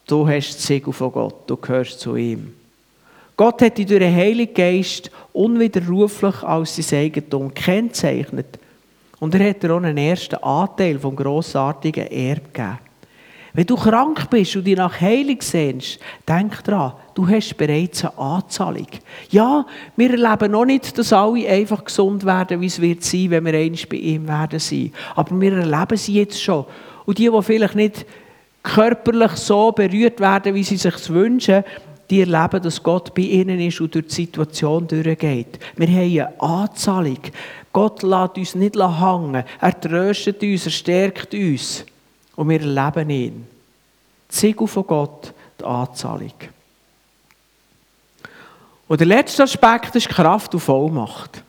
du 0.08 0.28
hast 0.28 0.56
das 0.56 0.66
Siegel 0.66 0.92
von 0.94 1.12
Gott, 1.12 1.48
du 1.48 1.58
gehörst 1.58 2.00
zu 2.00 2.16
ihm. 2.16 2.54
Gott 3.36 3.62
hat 3.62 3.78
dich 3.78 3.86
durch 3.86 4.00
den 4.00 4.16
Heiligen 4.16 4.54
Geist 4.56 5.12
unwiderruflich 5.32 6.42
als 6.42 6.76
sein 6.76 7.02
Eigentum 7.02 7.54
kennzeichnet. 7.54 8.58
Und 9.20 9.34
er 9.36 9.50
hat 9.50 9.64
dir 9.64 9.74
auch 9.74 9.82
einen 9.82 9.98
ersten 9.98 10.36
Anteil 10.36 11.00
vom 11.00 11.16
grossartigen 11.16 12.08
Erb 12.08 12.54
gegeben. 12.54 12.80
Wenn 13.54 13.66
du 13.66 13.76
krank 13.76 14.30
bist 14.30 14.56
und 14.56 14.66
dich 14.66 14.78
nach 14.78 15.02
Heilung 15.02 15.42
sehnst, 15.42 15.98
denk 16.28 16.64
daran, 16.64 16.94
du 17.16 17.28
hast 17.28 17.58
bereits 17.58 18.06
eine 18.06 18.16
Anzahlung. 18.16 18.86
Ja, 19.32 19.66
wir 19.96 20.12
erleben 20.12 20.52
noch 20.52 20.66
nicht, 20.66 20.96
dass 20.96 21.12
alle 21.12 21.50
einfach 21.50 21.84
gesund 21.84 22.24
werden, 22.24 22.62
wie 22.62 22.68
es 22.68 22.80
wird 22.80 23.04
sein, 23.04 23.32
wenn 23.32 23.46
wir 23.46 23.56
einmal 23.56 23.80
bei 23.90 23.98
ihm 23.98 24.28
werden 24.28 24.60
sein. 24.60 24.94
Aber 25.16 25.42
wir 25.42 25.54
erleben 25.54 25.98
sie 25.98 26.14
jetzt 26.14 26.40
schon. 26.40 26.66
Und 27.08 27.18
die, 27.18 27.32
die 27.32 27.42
vielleicht 27.42 27.74
nicht 27.74 28.06
körperlich 28.62 29.32
so 29.32 29.72
berührt 29.72 30.20
werden, 30.20 30.54
wie 30.54 30.64
sie 30.64 30.78
sich 30.78 31.10
wünschen, 31.10 31.64
die 32.10 32.22
erleben, 32.22 32.62
dass 32.62 32.82
Gott 32.82 33.14
bei 33.14 33.24
ihnen 33.24 33.60
ist 33.60 33.82
und 33.82 33.94
durch 33.94 34.08
die 34.08 34.14
Situation 34.14 34.88
durchgeht. 34.88 35.60
Wir 35.76 35.88
haben 35.88 35.98
eine 35.98 36.42
Anzahlung. 36.42 37.20
Gott 37.74 38.02
lässt 38.04 38.38
uns 38.38 38.56
nicht 38.56 38.76
hängen. 38.76 39.44
Er 39.60 39.82
tröstet 39.82 40.42
uns, 40.42 40.66
er 40.66 40.72
stärkt 40.72 41.34
uns. 41.34 41.86
Und 42.36 42.50
wir 42.50 42.62
erleben 42.62 43.10
ihn. 43.10 43.48
Die 44.32 44.36
Siegel 44.36 44.68
von 44.68 44.88
Gott, 44.88 45.34
die 45.60 45.64
Anzahlung. 45.66 46.34
Und 48.88 49.00
der 49.00 49.08
letzte 49.08 49.44
Aspekt 49.44 49.96
ist 49.96 50.08
Kraft 50.08 50.54
und 50.54 50.62
Vollmacht. 50.62 51.44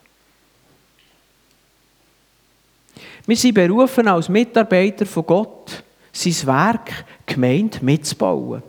Wir 3.26 3.36
sind 3.36 3.54
berufen 3.54 4.08
als 4.08 4.28
Mitarbeiter 4.28 5.06
von 5.06 5.26
Gott, 5.26 5.84
sein 6.12 6.46
Werk, 6.46 7.04
Gemeinde 7.26 7.78
mitzubauen. 7.82 8.62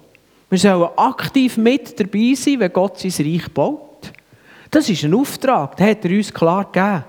Wir 0.49 0.57
sollen 0.57 0.89
aktiv 0.97 1.57
mit 1.57 1.99
dabei 1.99 2.33
sein, 2.35 2.59
wenn 2.59 2.73
Gott 2.73 2.99
sein 2.99 3.25
Reich 3.25 3.47
baut. 3.53 4.11
Das 4.71 4.89
ist 4.89 5.03
ein 5.03 5.13
Auftrag, 5.13 5.75
den 5.77 5.87
hat 5.87 6.05
er 6.05 6.11
uns 6.11 6.33
klar 6.33 6.65
gegeben. 6.65 7.03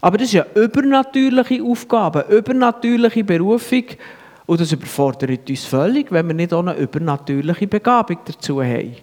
Aber 0.00 0.18
das 0.18 0.32
ist 0.32 0.40
eine 0.40 0.64
übernatürliche 0.64 1.62
Aufgabe, 1.62 2.26
eine 2.26 2.34
übernatürliche 2.36 3.24
Berufung. 3.24 3.84
Und 4.46 4.60
das 4.60 4.72
überfordert 4.72 5.48
uns 5.48 5.64
völlig, 5.64 6.12
wenn 6.12 6.26
wir 6.26 6.34
nicht 6.34 6.52
auch 6.52 6.60
eine 6.60 6.76
übernatürliche 6.76 7.66
Begabung 7.66 8.18
dazu 8.24 8.62
haben. 8.62 8.96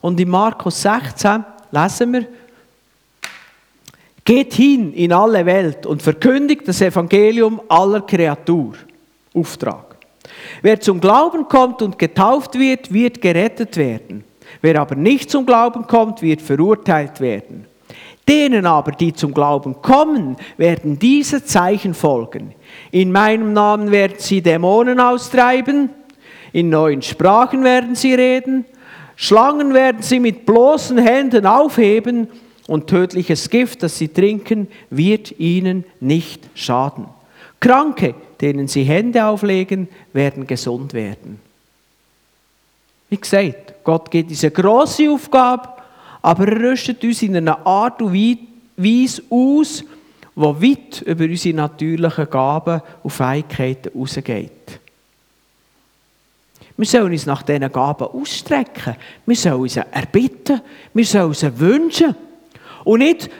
Und 0.00 0.18
in 0.18 0.28
Markus 0.28 0.82
16 0.82 1.44
lesen 1.70 2.12
wir, 2.12 2.26
Geht 4.24 4.54
hin 4.54 4.94
in 4.94 5.12
alle 5.12 5.44
Welt 5.44 5.84
und 5.84 6.02
verkündigt 6.02 6.66
das 6.66 6.80
Evangelium 6.80 7.60
aller 7.68 8.00
Kreatur. 8.00 8.74
Auftrag. 9.34 9.93
Wer 10.62 10.80
zum 10.80 11.00
Glauben 11.00 11.48
kommt 11.48 11.82
und 11.82 11.98
getauft 11.98 12.58
wird, 12.58 12.92
wird 12.92 13.20
gerettet 13.20 13.76
werden. 13.76 14.24
Wer 14.62 14.80
aber 14.80 14.94
nicht 14.94 15.30
zum 15.30 15.46
Glauben 15.46 15.86
kommt, 15.86 16.22
wird 16.22 16.40
verurteilt 16.40 17.20
werden. 17.20 17.66
Denen 18.26 18.64
aber, 18.64 18.92
die 18.92 19.12
zum 19.12 19.34
Glauben 19.34 19.82
kommen, 19.82 20.36
werden 20.56 20.98
diese 20.98 21.44
Zeichen 21.44 21.92
folgen. 21.92 22.54
In 22.90 23.12
meinem 23.12 23.52
Namen 23.52 23.90
werden 23.90 24.16
sie 24.18 24.40
Dämonen 24.40 24.98
austreiben, 24.98 25.90
in 26.52 26.70
neuen 26.70 27.02
Sprachen 27.02 27.64
werden 27.64 27.94
sie 27.94 28.14
reden, 28.14 28.64
Schlangen 29.16 29.74
werden 29.74 30.02
sie 30.02 30.20
mit 30.20 30.46
bloßen 30.46 30.98
Händen 30.98 31.46
aufheben 31.46 32.28
und 32.66 32.88
tödliches 32.88 33.50
Gift, 33.50 33.82
das 33.82 33.98
sie 33.98 34.08
trinken, 34.08 34.68
wird 34.90 35.38
ihnen 35.38 35.84
nicht 36.00 36.48
schaden. 36.54 37.06
Kranke, 37.60 38.14
denen 38.44 38.68
sie 38.68 38.84
Hände 38.84 39.24
auflegen, 39.24 39.88
werden 40.12 40.46
gesund 40.46 40.92
werden. 40.92 41.40
Wie 43.08 43.16
gesagt, 43.16 43.74
Gott 43.82 44.10
geht 44.10 44.28
diese 44.28 44.50
große 44.50 45.10
Aufgabe, 45.10 45.68
aber 46.20 46.48
er 46.48 46.70
rüstet 46.70 47.02
uns 47.02 47.22
in 47.22 47.36
einer 47.36 47.66
Art 47.66 48.02
und 48.02 48.12
Weise 48.76 49.22
aus, 49.30 49.82
wo 50.34 50.60
weit 50.60 51.00
über 51.02 51.24
unsere 51.24 51.56
natürlichen 51.56 52.28
Gaben 52.28 52.82
und 53.02 53.10
Fähigkeiten 53.10 53.92
hinausgeht. 53.92 54.80
Wir 56.76 56.86
sollen 56.86 57.12
uns 57.12 57.24
nach 57.24 57.42
diesen 57.42 57.72
Gaben 57.72 58.08
ausstrecken. 58.08 58.96
Wir 59.24 59.36
sollen 59.36 59.68
sie 59.68 59.80
erbitten. 59.90 60.60
Wir 60.92 61.06
sollen 61.06 61.32
sie 61.32 61.58
wünschen. 61.58 62.14
Und 62.84 62.98
nicht 62.98 63.30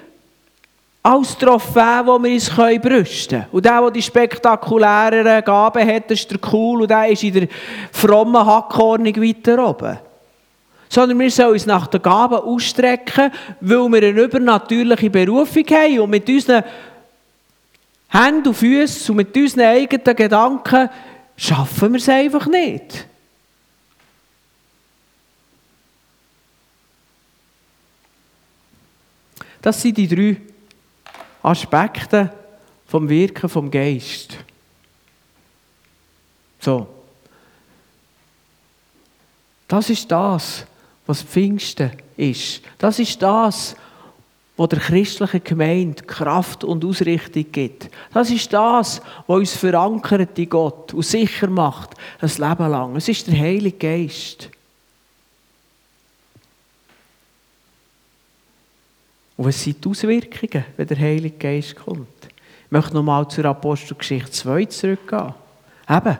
als 1.07 1.37
Trophäe, 1.37 2.01
wo 2.07 2.19
wir 2.19 2.33
uns 2.33 2.49
brüsten 2.49 3.40
können. 3.40 3.47
Und 3.53 3.64
der, 3.64 3.81
der 3.83 3.90
die 3.90 4.03
spektakulären 4.03 5.45
Gaben 5.45 5.87
hat, 5.87 6.11
ist 6.11 6.31
der 6.31 6.38
cool 6.51 6.83
und 6.83 6.90
der 6.90 7.11
ist 7.11 7.23
in 7.23 7.35
der 7.35 7.49
frommen 7.93 8.45
Hackordnung 8.45 9.14
weiter 9.17 9.69
oben. 9.69 9.99
Sondern 10.88 11.19
wir 11.21 11.31
sollen 11.31 11.53
uns 11.53 11.67
nach 11.67 11.88
den 11.88 12.01
Gaben 12.01 12.37
ausstrecken, 12.37 13.31
weil 13.61 13.88
wir 13.90 14.09
eine 14.09 14.23
übernatürliche 14.23 15.11
Berufung 15.11 15.64
haben 15.64 16.01
und 16.01 16.11
mit 16.11 16.27
unseren 16.27 16.64
Händen 18.09 18.49
und 18.49 18.55
Füßen 18.55 19.11
und 19.11 19.17
mit 19.17 19.37
unseren 19.37 19.67
eigenen 19.67 20.17
Gedanken 20.17 20.88
schaffen 21.37 21.93
wir 21.93 21.99
es 21.99 22.09
einfach 22.09 22.47
nicht. 22.47 23.07
Das 29.61 29.83
sind 29.83 29.99
die 29.99 30.09
drei 30.09 30.54
Aspekte 31.44 32.33
vom 32.87 33.09
Wirken 33.09 33.48
vom 33.48 33.70
Geist. 33.70 34.38
So. 36.59 36.87
Das 39.68 39.90
ist 39.90 40.11
das, 40.11 40.64
was 41.07 41.22
Pfingsten 41.22 41.90
ist. 42.16 42.62
Das 42.78 42.98
ist 42.98 43.20
das, 43.20 43.76
was 44.57 44.68
der 44.68 44.78
christlichen 44.78 45.44
Gemeinde 45.44 46.02
Kraft 46.04 46.64
und 46.64 46.85
Ausrichtung 46.85 47.46
gibt. 47.50 47.90
Das 48.12 48.30
ist 48.30 48.52
das, 48.52 49.02
was 49.26 49.37
uns 49.37 49.52
verankert 49.54 50.38
in 50.38 50.48
Gott 50.48 50.94
und 50.94 51.04
sicher 51.04 51.48
macht, 51.48 51.90
ein 52.20 52.28
Leben 52.28 52.70
lang. 52.70 52.96
Es 52.96 53.09
ist 53.09 53.26
der 53.26 53.38
Heilige 53.38 53.76
Geist. 53.76 54.50
Und 59.37 59.47
was 59.47 59.62
sind 59.62 59.85
die 59.85 59.88
Auswirkungen, 59.88 60.64
wenn 60.77 60.87
der 60.87 60.99
Heilige 60.99 61.37
Geist 61.37 61.75
kommt? 61.77 62.09
Ich 62.66 62.70
möchte 62.70 62.94
nochmal 62.94 63.29
zur 63.29 63.44
Apostelgeschichte 63.47 64.31
2 64.31 64.64
zurückgehen. 64.66 65.35
Eben, 65.88 66.18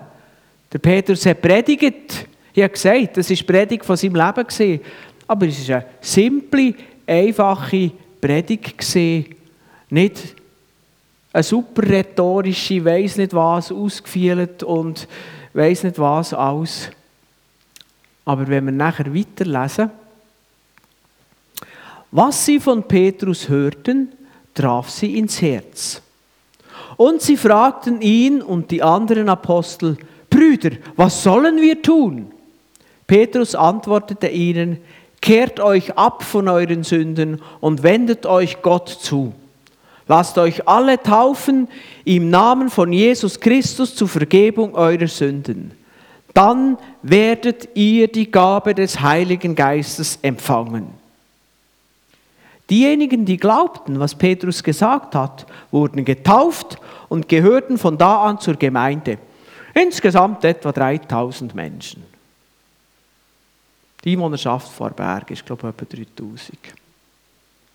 der 0.73 0.79
Petrus 0.79 1.27
hat 1.27 1.41
predigt. 1.41 2.27
Ich 2.53 2.63
habe 2.63 2.73
gesagt, 2.73 3.17
das 3.17 3.31
war 3.31 3.37
die 3.37 3.43
Predigt 3.43 3.85
von 3.85 3.97
seinem 3.97 4.15
Leben. 4.15 4.81
Aber 5.27 5.47
es 5.47 5.69
war 5.69 5.77
eine 5.77 5.87
simple, 6.01 6.75
einfache 7.07 7.93
Predigt. 8.21 8.97
Nicht 9.91 10.35
eine 11.33 11.43
super 11.43 11.83
rhetorische, 11.89 12.85
weiß 12.85 13.17
nicht 13.17 13.35
was, 13.35 13.73
ausgefeilt 13.73 14.63
und 14.63 15.09
weiß 15.53 15.85
nicht 15.85 15.99
was 15.99 16.33
alles. 16.33 16.91
Aber 18.25 18.47
wenn 18.49 18.65
wir 18.67 18.73
nachher 18.73 19.15
weiterlesen, 19.15 19.91
was 22.15 22.47
sie 22.47 22.61
von 22.61 22.85
Petrus 22.85 23.49
hörten, 23.49 24.13
traf 24.55 24.89
sie 24.89 25.19
ins 25.19 25.43
Herz. 25.43 26.01
Und 26.97 27.21
sie 27.21 27.37
fragten 27.37 28.01
ihn 28.01 28.41
und 28.41 28.71
die 28.71 28.85
anderen 28.85 29.29
Apostel, 29.29 29.97
Brüder, 30.31 30.71
was 30.95 31.25
sollen 31.25 31.61
wir 31.61 31.83
tun? 31.83 32.31
Petrus 33.09 33.57
antwortete 33.57 34.29
ihnen, 34.29 34.79
kehrt 35.21 35.59
euch 35.59 35.99
ab 35.99 36.23
von 36.23 36.47
euren 36.47 36.85
Sünden 36.85 37.43
und 37.61 37.83
wendet 37.83 38.27
euch 38.27 38.63
Gott 38.63 38.89
zu. 38.89 39.33
Lasst 40.07 40.39
euch 40.39 40.69
alle 40.69 41.03
taufen 41.03 41.67
im 42.05 42.31
Namen 42.31 42.71
von 42.71 42.93
Jesus 42.93 43.41
Christus 43.41 43.97
zur 43.97 44.07
Vergebung 44.07 44.77
eurer 44.77 45.09
Sünden. 45.09 45.73
Dann 46.33 46.79
werdet 47.03 47.71
ihr 47.75 48.07
die 48.07 48.31
Gabe 48.31 48.73
des 48.73 49.01
Heiligen 49.01 49.57
Geistes 49.57 50.21
empfangen. 50.23 51.04
Diejenigen, 52.71 53.27
die 53.27 53.37
glaubten, 53.37 54.01
was 54.01 54.15
Petrus 54.15 54.63
gesagt 54.63 55.15
hat, 55.15 55.47
wurden 55.71 56.05
getauft 56.05 56.79
und 57.09 57.29
gehörten 57.29 57.77
von 57.77 57.99
da 57.99 58.23
an 58.23 58.41
zur 58.41 58.55
Gemeinde. 58.55 59.19
Insgesamt 59.75 60.45
etwa 60.45 60.73
3000 60.73 61.55
Menschen. 61.55 62.05
Die 64.05 64.13
Einwohnerschaft 64.13 64.73
vor 64.73 64.91
Berg 64.91 65.31
ist, 65.31 65.45
glaube 65.45 65.69
ich, 65.69 65.83
etwa 65.83 65.97
3000. 65.97 66.59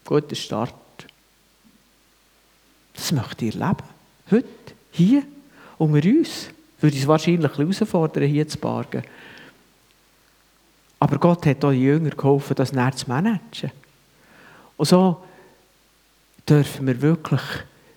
Guter 0.05 0.35
Start. 0.35 0.73
Das 2.93 3.11
möchte 3.11 3.45
ihr 3.45 3.53
leben. 3.53 3.77
Heute, 4.31 4.47
hier, 4.91 5.23
unter 5.77 6.07
uns. 6.07 6.49
Würde 6.81 6.97
es 6.97 7.07
wahrscheinlich 7.07 7.57
herausfordern, 7.57 8.23
hier 8.23 8.47
zu 8.47 8.57
bargen. 8.57 9.03
Aber 10.99 11.17
Gott 11.17 11.45
hat 11.45 11.63
auch 11.63 11.71
die 11.71 11.81
Jünger 11.81 12.11
geholfen, 12.11 12.55
das 12.55 12.73
näher 12.73 12.95
zu 12.95 13.07
managen. 13.07 13.71
Und 14.79 14.85
so 14.85 15.17
dürfen 16.47 16.87
wir 16.87 17.01
wirklich 17.01 17.41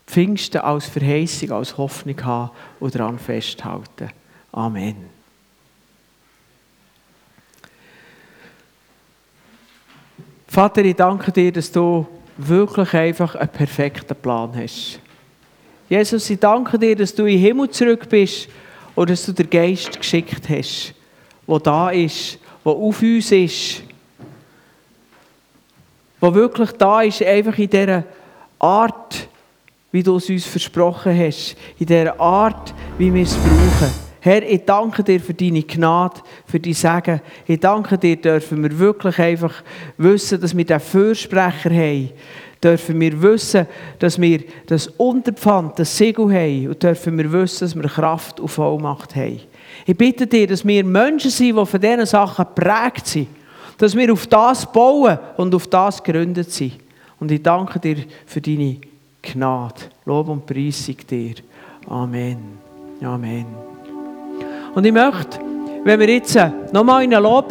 Pfingsten 0.04 0.62
als 0.62 0.86
Verheißung, 0.86 1.52
als 1.52 1.78
Hoffnung 1.78 2.20
haben 2.24 2.50
und 2.80 2.92
daran 2.92 3.20
festhalten. 3.20 4.10
Amen. 4.50 4.96
Vater, 10.48 10.84
ich 10.84 10.96
danke 10.96 11.30
dir, 11.30 11.52
dass 11.52 11.70
du 11.70 12.04
wirklich 12.36 12.92
einfach 12.94 13.36
einen 13.36 13.48
perfekten 13.48 14.16
Plan 14.16 14.52
hast. 14.56 14.98
Jesus, 15.88 16.28
ich 16.30 16.40
danke 16.40 16.80
dir, 16.80 16.96
dass 16.96 17.14
du 17.14 17.26
in 17.26 17.36
den 17.36 17.42
Himmel 17.42 17.70
zurück 17.70 18.08
bist 18.08 18.48
und 18.96 19.08
dass 19.08 19.24
du 19.24 19.32
den 19.32 19.48
Geist 19.48 20.00
geschickt 20.00 20.48
hast, 20.48 20.94
der 21.46 21.58
da 21.60 21.90
ist, 21.90 22.40
der 22.64 22.72
auf 22.72 23.00
uns 23.00 23.30
ist 23.30 23.84
wo 26.22 26.32
wirklich 26.32 26.70
da 26.72 27.02
ist, 27.02 27.20
einfach 27.20 27.58
in 27.58 27.68
dieser 27.68 28.04
Art, 28.60 29.28
wie 29.90 30.04
du 30.04 30.16
es 30.16 30.30
uns 30.30 30.46
versprochen 30.46 31.18
hast, 31.18 31.56
in 31.80 31.86
dieser 31.86 32.18
Art, 32.20 32.72
wie 32.96 33.12
wir 33.12 33.24
es 33.24 33.34
brauchen. 33.34 33.92
Herr, 34.20 34.48
ich 34.48 34.64
danke 34.64 35.02
dir 35.02 35.18
für 35.18 35.34
deine 35.34 35.64
Gnade, 35.64 36.20
für 36.46 36.60
dein 36.60 36.74
Segen. 36.74 37.20
Ich 37.44 37.58
danke 37.58 37.98
dir, 37.98 38.14
dürfen 38.14 38.62
wir 38.62 38.78
wirklich 38.78 39.18
einfach 39.18 39.64
wissen, 39.98 40.40
dass 40.40 40.56
wir 40.56 40.64
den 40.64 40.78
Fürsprecher 40.78 41.70
haben. 41.70 42.10
Dürfen 42.62 43.00
wir 43.00 43.20
wissen, 43.20 43.66
dass 43.98 44.20
wir 44.20 44.44
das 44.68 44.86
Unterpfand, 44.86 45.76
das 45.80 45.98
Segel 45.98 46.32
haben. 46.32 46.68
Und 46.68 46.80
dürfen 46.80 47.18
wir 47.18 47.32
wissen, 47.32 47.64
dass 47.64 47.74
wir 47.74 47.82
Kraft 47.88 48.38
und 48.38 48.46
Vollmacht 48.46 49.16
haben. 49.16 49.40
Ich 49.86 49.96
bitte 49.96 50.28
dir, 50.28 50.46
dass 50.46 50.64
wir 50.64 50.84
Menschen 50.84 51.32
sind, 51.32 51.58
die 51.58 51.66
von 51.66 51.80
diesen 51.80 52.06
Sachen 52.06 52.44
geprägt 52.44 53.08
sind 53.08 53.26
dass 53.82 53.96
wir 53.96 54.12
auf 54.12 54.28
das 54.28 54.64
bauen 54.64 55.18
und 55.36 55.52
auf 55.56 55.66
das 55.66 56.00
gegründet 56.00 56.52
sind. 56.52 56.74
Und 57.18 57.32
ich 57.32 57.42
danke 57.42 57.80
dir 57.80 57.96
für 58.26 58.40
deine 58.40 58.76
Gnade. 59.20 59.74
Lob 60.04 60.28
und 60.28 60.46
Preisung 60.46 60.98
dir. 61.10 61.34
Amen. 61.88 62.58
Amen. 63.02 63.44
Und 64.72 64.84
ich 64.84 64.92
möchte, 64.92 65.40
wenn 65.82 65.98
wir 65.98 66.08
jetzt 66.08 66.38
nochmal 66.72 67.02
in 67.02 67.12
einen 67.12 67.24
Lob 67.24 67.40